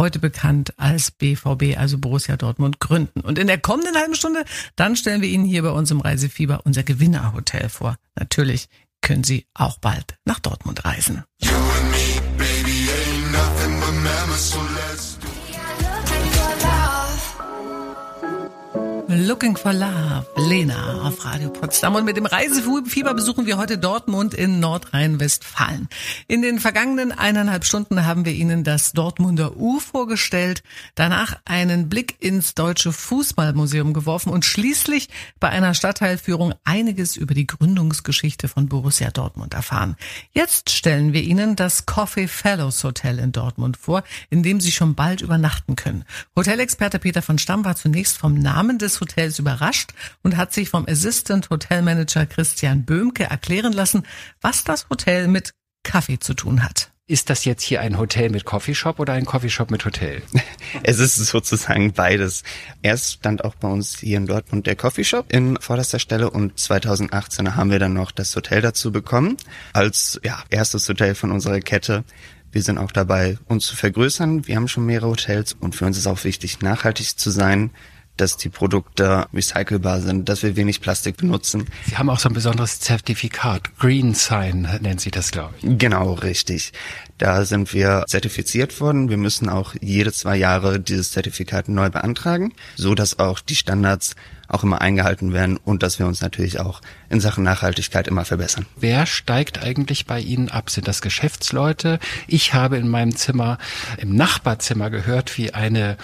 heute 0.00 0.18
bekannt 0.18 0.72
als 0.78 1.10
BVB, 1.10 1.76
also 1.76 1.98
Borussia 1.98 2.36
Dortmund, 2.36 2.80
gründen. 2.80 3.20
Und 3.20 3.38
in 3.38 3.46
der 3.46 3.58
kommenden 3.58 3.94
halben 3.96 4.14
Stunde, 4.14 4.44
dann 4.74 4.96
stellen 4.96 5.20
wir 5.20 5.28
Ihnen 5.28 5.44
hier 5.44 5.62
bei 5.62 5.70
uns 5.70 5.90
im 5.90 6.00
Reisefieber 6.00 6.62
unser 6.64 6.82
Gewinnerhotel 6.82 7.68
vor. 7.68 7.96
Natürlich 8.18 8.68
können 9.02 9.24
Sie 9.24 9.46
auch 9.54 9.78
bald 9.78 10.16
nach 10.24 10.40
Dortmund 10.40 10.84
reisen. 10.84 11.24
Looking 19.12 19.56
for 19.56 19.72
Love, 19.72 20.24
Lena 20.36 21.02
auf 21.02 21.24
Radio 21.24 21.50
Potsdam. 21.50 21.96
Und 21.96 22.04
mit 22.04 22.16
dem 22.16 22.26
Reisefieber 22.26 23.12
besuchen 23.12 23.44
wir 23.44 23.58
heute 23.58 23.76
Dortmund 23.76 24.34
in 24.34 24.60
Nordrhein-Westfalen. 24.60 25.88
In 26.28 26.42
den 26.42 26.60
vergangenen 26.60 27.10
eineinhalb 27.10 27.64
Stunden 27.64 28.06
haben 28.06 28.24
wir 28.24 28.32
Ihnen 28.32 28.62
das 28.62 28.92
Dortmunder 28.92 29.56
U 29.56 29.80
vorgestellt, 29.80 30.62
danach 30.94 31.40
einen 31.44 31.88
Blick 31.88 32.22
ins 32.22 32.54
Deutsche 32.54 32.92
Fußballmuseum 32.92 33.94
geworfen 33.94 34.30
und 34.30 34.44
schließlich 34.44 35.08
bei 35.40 35.48
einer 35.48 35.74
Stadtteilführung 35.74 36.54
einiges 36.62 37.16
über 37.16 37.34
die 37.34 37.48
Gründungsgeschichte 37.48 38.46
von 38.46 38.68
Borussia 38.68 39.10
Dortmund 39.10 39.54
erfahren. 39.54 39.96
Jetzt 40.30 40.70
stellen 40.70 41.12
wir 41.12 41.22
Ihnen 41.22 41.56
das 41.56 41.84
Coffee 41.84 42.28
Fellows 42.28 42.84
Hotel 42.84 43.18
in 43.18 43.32
Dortmund 43.32 43.76
vor, 43.76 44.04
in 44.28 44.44
dem 44.44 44.60
Sie 44.60 44.70
schon 44.70 44.94
bald 44.94 45.20
übernachten 45.20 45.74
können. 45.74 46.04
Hotelexperte 46.36 47.00
Peter 47.00 47.22
von 47.22 47.38
Stamm 47.38 47.64
war 47.64 47.74
zunächst 47.74 48.16
vom 48.16 48.34
Namen 48.34 48.78
des 48.78 48.99
Hotels 49.00 49.38
überrascht 49.38 49.92
und 50.22 50.36
hat 50.36 50.52
sich 50.52 50.68
vom 50.68 50.86
Assistant 50.88 51.50
Hotel 51.50 51.82
Manager 51.82 52.26
Christian 52.26 52.84
Böhmke 52.84 53.24
erklären 53.24 53.72
lassen, 53.72 54.04
was 54.40 54.64
das 54.64 54.88
Hotel 54.90 55.28
mit 55.28 55.52
Kaffee 55.82 56.18
zu 56.18 56.34
tun 56.34 56.62
hat. 56.62 56.90
Ist 57.10 57.28
das 57.28 57.44
jetzt 57.44 57.64
hier 57.64 57.80
ein 57.80 57.98
Hotel 57.98 58.30
mit 58.30 58.44
Coffeeshop 58.44 59.00
oder 59.00 59.14
ein 59.14 59.24
Coffeeshop 59.24 59.72
mit 59.72 59.84
Hotel? 59.84 60.22
Es 60.84 61.00
ist 61.00 61.16
sozusagen 61.16 61.92
beides. 61.92 62.44
Erst 62.82 63.14
stand 63.14 63.44
auch 63.44 63.56
bei 63.56 63.66
uns 63.66 63.98
hier 63.98 64.16
in 64.16 64.28
Dortmund 64.28 64.68
der 64.68 64.76
Coffeeshop 64.76 65.32
in 65.32 65.58
vorderster 65.60 65.98
Stelle 65.98 66.30
und 66.30 66.56
2018 66.56 67.56
haben 67.56 67.72
wir 67.72 67.80
dann 67.80 67.94
noch 67.94 68.12
das 68.12 68.36
Hotel 68.36 68.60
dazu 68.60 68.92
bekommen 68.92 69.36
als 69.72 70.20
ja, 70.22 70.44
erstes 70.50 70.88
Hotel 70.88 71.16
von 71.16 71.32
unserer 71.32 71.58
Kette. 71.58 72.04
Wir 72.52 72.62
sind 72.62 72.78
auch 72.78 72.92
dabei, 72.92 73.38
uns 73.46 73.66
zu 73.66 73.74
vergrößern. 73.74 74.46
Wir 74.46 74.54
haben 74.54 74.68
schon 74.68 74.86
mehrere 74.86 75.10
Hotels 75.10 75.52
und 75.52 75.74
für 75.74 75.86
uns 75.86 75.98
ist 75.98 76.06
auch 76.06 76.22
wichtig, 76.22 76.60
nachhaltig 76.60 77.18
zu 77.18 77.30
sein 77.30 77.70
dass 78.20 78.36
die 78.36 78.48
Produkte 78.48 79.26
recycelbar 79.32 80.00
sind, 80.00 80.28
dass 80.28 80.42
wir 80.42 80.56
wenig 80.56 80.80
Plastik 80.80 81.16
benutzen. 81.16 81.66
Sie 81.86 81.96
haben 81.96 82.10
auch 82.10 82.18
so 82.18 82.28
ein 82.28 82.34
besonderes 82.34 82.80
Zertifikat. 82.80 83.76
Green 83.78 84.14
Sign 84.14 84.68
nennt 84.80 85.00
sie 85.00 85.10
das, 85.10 85.30
glaube 85.30 85.54
ich. 85.60 85.78
Genau, 85.78 86.12
richtig. 86.14 86.72
Da 87.20 87.44
sind 87.44 87.74
wir 87.74 88.04
zertifiziert 88.08 88.80
worden. 88.80 89.10
Wir 89.10 89.18
müssen 89.18 89.50
auch 89.50 89.74
jede 89.78 90.10
zwei 90.10 90.36
Jahre 90.36 90.80
dieses 90.80 91.12
Zertifikat 91.12 91.68
neu 91.68 91.90
beantragen, 91.90 92.54
so 92.76 92.94
dass 92.94 93.18
auch 93.18 93.40
die 93.40 93.56
Standards 93.56 94.14
auch 94.48 94.64
immer 94.64 94.80
eingehalten 94.80 95.34
werden 95.34 95.58
und 95.58 95.82
dass 95.82 95.98
wir 95.98 96.06
uns 96.06 96.22
natürlich 96.22 96.60
auch 96.60 96.80
in 97.10 97.20
Sachen 97.20 97.44
Nachhaltigkeit 97.44 98.08
immer 98.08 98.24
verbessern. 98.24 98.64
Wer 98.74 99.04
steigt 99.04 99.62
eigentlich 99.62 100.06
bei 100.06 100.18
Ihnen 100.18 100.48
ab? 100.48 100.70
Sind 100.70 100.88
das 100.88 101.02
Geschäftsleute? 101.02 101.98
Ich 102.26 102.54
habe 102.54 102.78
in 102.78 102.88
meinem 102.88 103.14
Zimmer, 103.14 103.58
im 103.98 104.16
Nachbarzimmer 104.16 104.88
gehört, 104.88 105.36
wie 105.36 105.52
eine, 105.52 105.98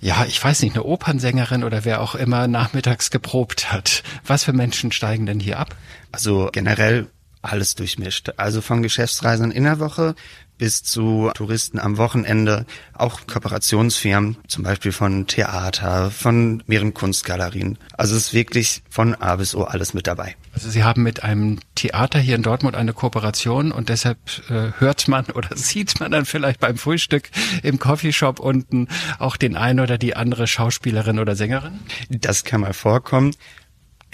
ja, 0.00 0.24
ich 0.26 0.42
weiß 0.42 0.62
nicht, 0.62 0.74
eine 0.74 0.82
Opernsängerin 0.82 1.62
oder 1.62 1.84
wer 1.84 2.00
auch 2.00 2.16
immer 2.16 2.48
nachmittags 2.48 3.12
geprobt 3.12 3.72
hat. 3.72 4.02
Was 4.26 4.42
für 4.42 4.52
Menschen 4.52 4.90
steigen 4.90 5.26
denn 5.26 5.38
hier 5.38 5.60
ab? 5.60 5.76
Also 6.10 6.50
generell 6.52 7.06
alles 7.46 7.74
durchmischt. 7.74 8.32
Also 8.36 8.60
von 8.60 8.82
Geschäftsreisenden 8.82 9.52
in 9.52 9.64
der 9.64 9.78
Woche 9.78 10.14
bis 10.58 10.82
zu 10.82 11.30
Touristen 11.34 11.78
am 11.78 11.98
Wochenende, 11.98 12.66
auch 12.94 13.20
Kooperationsfirmen, 13.26 14.36
zum 14.48 14.64
Beispiel 14.64 14.92
von 14.92 15.26
Theater, 15.26 16.10
von 16.10 16.62
mehreren 16.66 16.94
Kunstgalerien. 16.94 17.78
Also 17.96 18.16
es 18.16 18.28
ist 18.28 18.34
wirklich 18.34 18.82
von 18.88 19.14
A 19.16 19.36
bis 19.36 19.54
O 19.54 19.64
alles 19.64 19.92
mit 19.92 20.06
dabei. 20.06 20.36
Also 20.54 20.70
Sie 20.70 20.82
haben 20.82 21.02
mit 21.02 21.22
einem 21.22 21.58
Theater 21.74 22.18
hier 22.18 22.36
in 22.36 22.42
Dortmund 22.42 22.76
eine 22.76 22.94
Kooperation 22.94 23.72
und 23.72 23.90
deshalb 23.90 24.18
äh, 24.48 24.72
hört 24.78 25.08
man 25.08 25.26
oder 25.26 25.50
sieht 25.56 26.00
man 26.00 26.10
dann 26.10 26.24
vielleicht 26.24 26.60
beim 26.60 26.78
Frühstück 26.78 27.30
im 27.62 27.78
Coffeeshop 27.78 28.40
unten 28.40 28.88
auch 29.18 29.36
den 29.36 29.56
einen 29.56 29.80
oder 29.80 29.98
die 29.98 30.16
andere 30.16 30.46
Schauspielerin 30.46 31.18
oder 31.18 31.36
Sängerin? 31.36 31.80
Das 32.08 32.44
kann 32.44 32.62
mal 32.62 32.72
vorkommen 32.72 33.32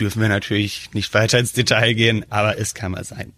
dürfen 0.03 0.21
wir 0.21 0.29
natürlich 0.29 0.91
nicht 0.95 1.15
weiter 1.15 1.39
ins 1.39 1.53
Detail 1.53 1.95
gehen, 1.95 2.27
aber 2.29 2.59
es 2.59 2.75
kann 2.75 2.91
mal 2.91 3.05
sein. 3.05 3.33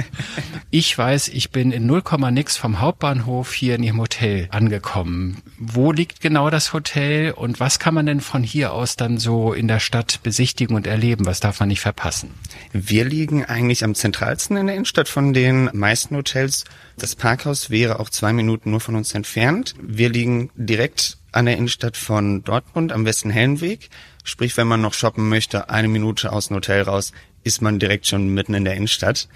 ich 0.70 0.96
weiß, 0.96 1.28
ich 1.28 1.50
bin 1.50 1.72
in 1.72 1.84
0, 1.84 2.02
nix 2.30 2.56
vom 2.56 2.80
Hauptbahnhof 2.80 3.52
hier 3.52 3.74
in 3.74 3.82
Ihrem 3.82 4.00
Hotel 4.00 4.48
angekommen. 4.50 5.42
Wo 5.58 5.92
liegt 5.92 6.22
genau 6.22 6.48
das 6.48 6.72
Hotel 6.72 7.32
und 7.32 7.60
was 7.60 7.78
kann 7.78 7.92
man 7.92 8.06
denn 8.06 8.22
von 8.22 8.42
hier 8.42 8.72
aus 8.72 8.96
dann 8.96 9.18
so 9.18 9.52
in 9.52 9.68
der 9.68 9.78
Stadt 9.78 10.20
besichtigen 10.22 10.74
und 10.74 10.86
erleben? 10.86 11.26
Was 11.26 11.40
darf 11.40 11.60
man 11.60 11.68
nicht 11.68 11.80
verpassen? 11.80 12.30
Wir 12.72 13.04
liegen 13.04 13.44
eigentlich 13.44 13.84
am 13.84 13.94
zentralsten 13.94 14.56
in 14.56 14.66
der 14.68 14.76
Innenstadt 14.76 15.08
von 15.08 15.34
den 15.34 15.68
meisten 15.74 16.16
Hotels. 16.16 16.64
Das 16.96 17.14
Parkhaus 17.14 17.68
wäre 17.68 18.00
auch 18.00 18.08
zwei 18.08 18.32
Minuten 18.32 18.70
nur 18.70 18.80
von 18.80 18.96
uns 18.96 19.14
entfernt. 19.14 19.74
Wir 19.82 20.08
liegen 20.08 20.50
direkt 20.54 21.18
an 21.32 21.44
der 21.44 21.56
Innenstadt 21.56 21.98
von 21.98 22.42
Dortmund 22.42 22.90
am 22.90 23.04
Westen-Hellenweg. 23.04 23.90
Sprich, 24.24 24.56
wenn 24.56 24.66
man 24.66 24.80
noch 24.80 24.94
shoppen 24.94 25.28
möchte, 25.28 25.70
eine 25.70 25.88
Minute 25.88 26.32
aus 26.32 26.48
dem 26.48 26.56
Hotel 26.56 26.82
raus, 26.82 27.12
ist 27.42 27.62
man 27.62 27.78
direkt 27.78 28.06
schon 28.06 28.28
mitten 28.28 28.54
in 28.54 28.64
der 28.64 28.74
Innenstadt. 28.74 29.28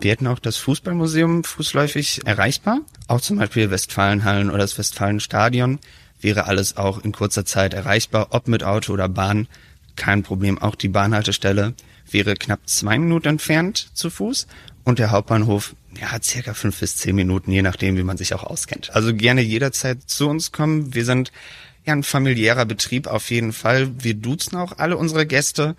Wir 0.00 0.10
hätten 0.10 0.26
auch 0.26 0.40
das 0.40 0.56
Fußballmuseum 0.56 1.44
fußläufig 1.44 2.26
erreichbar. 2.26 2.80
Auch 3.06 3.20
zum 3.20 3.38
Beispiel 3.38 3.70
Westfalenhallen 3.70 4.50
oder 4.50 4.58
das 4.58 4.76
Westfalenstadion 4.76 5.78
wäre 6.20 6.46
alles 6.46 6.76
auch 6.76 7.04
in 7.04 7.12
kurzer 7.12 7.44
Zeit 7.44 7.74
erreichbar, 7.74 8.28
ob 8.30 8.48
mit 8.48 8.64
Auto 8.64 8.92
oder 8.92 9.08
Bahn. 9.08 9.46
Kein 9.94 10.22
Problem. 10.22 10.58
Auch 10.58 10.74
die 10.74 10.88
Bahnhaltestelle 10.88 11.74
wäre 12.10 12.34
knapp 12.34 12.60
zwei 12.66 12.98
Minuten 12.98 13.28
entfernt 13.28 13.90
zu 13.94 14.10
Fuß 14.10 14.46
und 14.84 14.98
der 14.98 15.10
Hauptbahnhof 15.10 15.74
ja, 16.00 16.20
circa 16.22 16.54
fünf 16.54 16.80
bis 16.80 16.96
zehn 16.96 17.14
Minuten, 17.14 17.52
je 17.52 17.62
nachdem, 17.62 17.96
wie 17.96 18.02
man 18.02 18.16
sich 18.16 18.34
auch 18.34 18.44
auskennt. 18.44 18.94
Also 18.94 19.14
gerne 19.14 19.42
jederzeit 19.42 20.02
zu 20.06 20.28
uns 20.28 20.50
kommen. 20.50 20.94
Wir 20.94 21.04
sind 21.04 21.32
ja, 21.84 21.92
ein 21.92 22.02
familiärer 22.02 22.64
Betrieb 22.64 23.06
auf 23.06 23.30
jeden 23.30 23.52
Fall. 23.52 23.90
Wir 24.02 24.14
duzen 24.14 24.56
auch 24.56 24.78
alle 24.78 24.96
unsere 24.96 25.26
Gäste. 25.26 25.76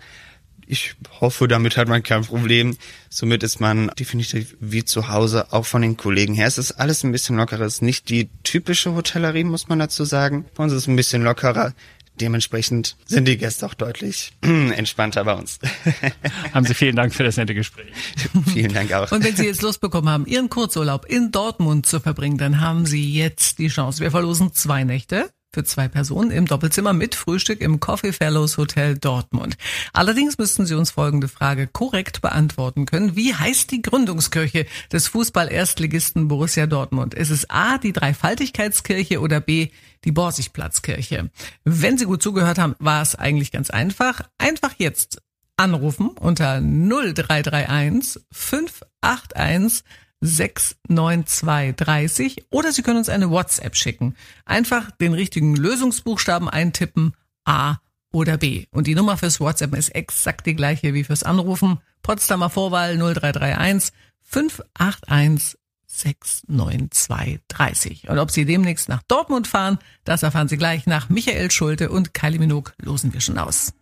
Ich 0.66 0.94
hoffe, 1.20 1.46
damit 1.46 1.76
hat 1.76 1.88
man 1.88 2.02
kein 2.02 2.24
Problem. 2.24 2.76
Somit 3.10 3.42
ist 3.42 3.60
man 3.60 3.90
definitiv 3.98 4.56
wie 4.60 4.84
zu 4.84 5.08
Hause, 5.08 5.52
auch 5.52 5.66
von 5.66 5.82
den 5.82 5.96
Kollegen 5.96 6.34
her. 6.34 6.46
Es 6.46 6.58
ist 6.58 6.72
alles 6.72 7.04
ein 7.04 7.12
bisschen 7.12 7.36
lockerer. 7.36 7.62
Es 7.62 7.74
ist 7.74 7.82
nicht 7.82 8.08
die 8.08 8.30
typische 8.42 8.94
Hotellerie, 8.94 9.44
muss 9.44 9.68
man 9.68 9.78
dazu 9.78 10.04
sagen. 10.04 10.46
Bei 10.54 10.64
uns 10.64 10.72
ist 10.72 10.82
es 10.82 10.88
ein 10.88 10.96
bisschen 10.96 11.22
lockerer. 11.22 11.74
Dementsprechend 12.20 12.96
sind 13.06 13.26
die 13.26 13.36
Gäste 13.36 13.66
auch 13.66 13.74
deutlich 13.74 14.32
entspannter 14.42 15.24
bei 15.24 15.34
uns. 15.34 15.58
haben 16.54 16.64
Sie 16.64 16.74
vielen 16.74 16.94
Dank 16.94 17.12
für 17.12 17.24
das 17.24 17.36
nette 17.36 17.54
Gespräch. 17.54 17.88
vielen 18.52 18.72
Dank 18.72 18.92
auch. 18.92 19.10
Und 19.10 19.24
wenn 19.24 19.34
Sie 19.34 19.44
jetzt 19.44 19.62
Lust 19.62 19.80
bekommen 19.80 20.08
haben, 20.08 20.24
Ihren 20.24 20.48
Kurzurlaub 20.48 21.06
in 21.06 21.32
Dortmund 21.32 21.86
zu 21.86 21.98
verbringen, 21.98 22.38
dann 22.38 22.60
haben 22.60 22.86
Sie 22.86 23.12
jetzt 23.12 23.58
die 23.58 23.68
Chance. 23.68 24.00
Wir 24.00 24.12
verlosen 24.12 24.52
zwei 24.52 24.84
Nächte 24.84 25.28
für 25.54 25.64
zwei 25.64 25.86
Personen 25.88 26.32
im 26.32 26.46
Doppelzimmer 26.46 26.92
mit 26.92 27.14
Frühstück 27.14 27.60
im 27.60 27.78
Coffee 27.78 28.12
Fellows 28.12 28.58
Hotel 28.58 28.98
Dortmund. 28.98 29.56
Allerdings 29.92 30.36
müssten 30.36 30.66
Sie 30.66 30.74
uns 30.74 30.90
folgende 30.90 31.28
Frage 31.28 31.68
korrekt 31.68 32.20
beantworten 32.20 32.86
können. 32.86 33.14
Wie 33.14 33.34
heißt 33.34 33.70
die 33.70 33.80
Gründungskirche 33.80 34.66
des 34.92 35.06
Fußball-Erstligisten 35.08 36.26
Borussia 36.26 36.66
Dortmund? 36.66 37.14
Ist 37.14 37.30
es 37.30 37.48
A, 37.48 37.78
die 37.78 37.92
Dreifaltigkeitskirche 37.92 39.20
oder 39.20 39.40
B, 39.40 39.68
die 40.04 40.12
Borsigplatzkirche? 40.12 41.30
Wenn 41.62 41.98
Sie 41.98 42.06
gut 42.06 42.22
zugehört 42.22 42.58
haben, 42.58 42.74
war 42.80 43.00
es 43.00 43.14
eigentlich 43.14 43.52
ganz 43.52 43.70
einfach. 43.70 44.22
Einfach 44.38 44.74
jetzt 44.78 45.22
anrufen 45.56 46.10
unter 46.18 46.60
0331 46.60 48.22
581 48.32 49.84
69230 50.24 52.46
oder 52.50 52.72
Sie 52.72 52.82
können 52.82 52.98
uns 52.98 53.08
eine 53.08 53.30
WhatsApp 53.30 53.76
schicken. 53.76 54.16
Einfach 54.46 54.90
den 54.90 55.14
richtigen 55.14 55.54
Lösungsbuchstaben 55.54 56.48
eintippen, 56.48 57.14
A 57.44 57.76
oder 58.10 58.38
B. 58.38 58.64
Und 58.70 58.86
die 58.86 58.94
Nummer 58.94 59.18
fürs 59.18 59.40
WhatsApp 59.40 59.76
ist 59.76 59.90
exakt 59.90 60.46
die 60.46 60.56
gleiche 60.56 60.94
wie 60.94 61.04
fürs 61.04 61.24
Anrufen. 61.24 61.78
Potsdamer 62.02 62.48
Vorwahl 62.48 62.96
0331 62.96 63.92
581 64.22 65.58
69230. 65.86 68.08
Und 68.08 68.18
ob 68.18 68.30
Sie 68.30 68.46
demnächst 68.46 68.88
nach 68.88 69.02
Dortmund 69.06 69.46
fahren, 69.46 69.78
das 70.04 70.22
erfahren 70.22 70.48
Sie 70.48 70.56
gleich 70.56 70.86
nach 70.86 71.10
Michael 71.10 71.50
Schulte 71.50 71.90
und 71.90 72.14
Kylie 72.14 72.38
Minogue 72.38 72.72
losen 72.82 73.12
wir 73.12 73.20
schon 73.20 73.36
aus. 73.38 73.74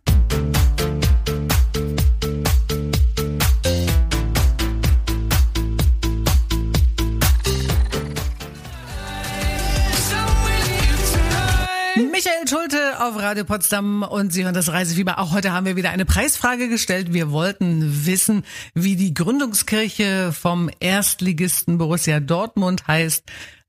Auf 13.03 13.17
Radio 13.17 13.43
Potsdam 13.43 14.03
und 14.03 14.31
Sie 14.31 14.45
hören 14.45 14.53
das 14.53 14.71
Reisefieber. 14.71 15.19
Auch 15.19 15.33
heute 15.33 15.51
haben 15.51 15.65
wir 15.65 15.75
wieder 15.75 15.89
eine 15.89 16.05
Preisfrage 16.05 16.69
gestellt. 16.69 17.11
Wir 17.11 17.31
wollten 17.31 18.05
wissen, 18.05 18.45
wie 18.75 18.95
die 18.95 19.13
Gründungskirche 19.13 20.31
vom 20.31 20.69
Erstligisten 20.79 21.77
Borussia 21.77 22.21
Dortmund 22.21 22.87
heißt. 22.87 23.25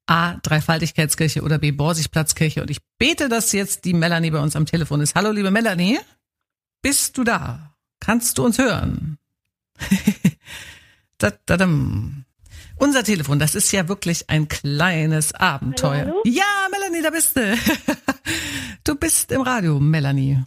A. 0.06 0.34
Dreifaltigkeitskirche 0.34 1.42
oder 1.42 1.58
B. 1.58 1.72
Borsigplatzkirche. 1.72 2.62
Und 2.62 2.70
ich 2.70 2.78
bete, 2.98 3.28
dass 3.28 3.50
jetzt 3.50 3.84
die 3.84 3.94
Melanie 3.94 4.30
bei 4.30 4.38
uns 4.38 4.54
am 4.54 4.66
Telefon 4.66 5.00
ist. 5.00 5.16
Hallo, 5.16 5.32
liebe 5.32 5.50
Melanie. 5.50 5.98
Bist 6.80 7.18
du 7.18 7.24
da? 7.24 7.74
Kannst 7.98 8.38
du 8.38 8.44
uns 8.44 8.58
hören? 8.58 9.18
da, 11.18 11.32
da. 11.46 11.68
Unser 12.76 13.04
Telefon, 13.04 13.38
das 13.38 13.54
ist 13.54 13.70
ja 13.72 13.88
wirklich 13.88 14.28
ein 14.28 14.48
kleines 14.48 15.32
Abenteuer. 15.34 16.00
Hallo, 16.06 16.10
hallo? 16.10 16.22
Ja, 16.24 16.68
Melanie, 16.70 17.02
da 17.02 17.10
bist 17.10 17.37
du. 17.37 17.56
Du 18.87 18.94
bist 18.96 19.32
im 19.32 19.40
Radio, 19.40 19.80
Melanie. 19.80 20.44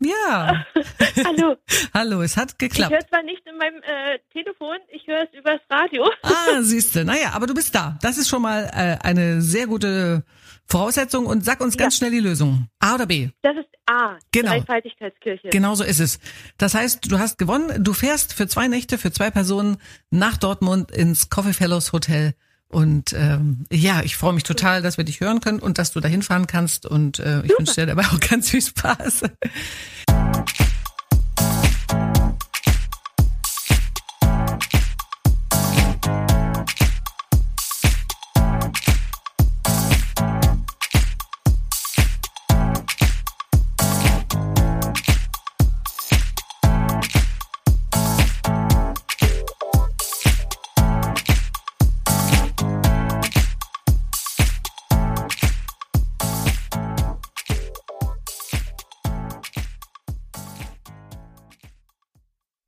Ja. 0.00 0.66
Hallo. 1.24 1.56
Hallo, 1.94 2.20
es 2.20 2.36
hat 2.36 2.52
Ich 2.52 2.58
geklappt. 2.58 2.92
höre 2.92 3.08
zwar 3.08 3.22
nicht 3.22 3.40
in 3.46 3.56
meinem 3.56 3.76
äh, 3.82 4.18
Telefon, 4.30 4.76
ich 4.92 5.06
höre 5.06 5.22
es 5.22 5.32
übers 5.38 5.60
Radio. 5.70 6.04
Ah, 6.22 6.60
siehste. 6.60 7.02
Naja, 7.06 7.30
aber 7.32 7.46
du 7.46 7.54
bist 7.54 7.74
da. 7.74 7.96
Das 8.02 8.18
ist 8.18 8.28
schon 8.28 8.42
mal 8.42 8.64
äh, 8.74 9.02
eine 9.02 9.40
sehr 9.40 9.66
gute 9.66 10.22
Voraussetzung. 10.66 11.26
Und 11.26 11.44
sag 11.44 11.60
uns 11.60 11.76
ganz 11.76 11.96
schnell 11.96 12.10
die 12.10 12.20
Lösung. 12.20 12.68
A 12.78 12.94
oder 12.94 13.06
B? 13.06 13.30
Das 13.42 13.56
ist 13.56 13.68
A. 13.86 14.18
Genau. 14.32 14.50
Dreifaltigkeitskirche. 14.50 15.48
Genau 15.50 15.74
so 15.74 15.84
ist 15.84 16.00
es. 16.00 16.18
Das 16.58 16.74
heißt, 16.74 17.10
du 17.10 17.18
hast 17.18 17.38
gewonnen. 17.38 17.82
Du 17.82 17.92
fährst 17.92 18.32
für 18.32 18.48
zwei 18.48 18.68
Nächte, 18.68 18.98
für 18.98 19.12
zwei 19.12 19.30
Personen 19.30 19.78
nach 20.10 20.36
Dortmund 20.36 20.90
ins 20.90 21.30
Coffee 21.30 21.52
Fellows 21.52 21.92
Hotel. 21.92 22.34
Und 22.68 23.12
ähm, 23.12 23.66
ja, 23.70 24.02
ich 24.02 24.16
freue 24.16 24.32
mich 24.32 24.42
total, 24.42 24.82
dass 24.82 24.96
wir 24.96 25.04
dich 25.04 25.20
hören 25.20 25.40
können 25.40 25.60
und 25.60 25.78
dass 25.78 25.92
du 25.92 26.00
da 26.00 26.08
hinfahren 26.08 26.46
kannst. 26.46 26.86
Und 26.86 27.20
äh, 27.20 27.42
ich 27.42 27.52
wünsche 27.56 27.74
dir 27.74 27.86
dabei 27.86 28.02
auch 28.06 28.20
ganz 28.28 28.50
viel 28.50 28.62
Spaß. 28.62 29.22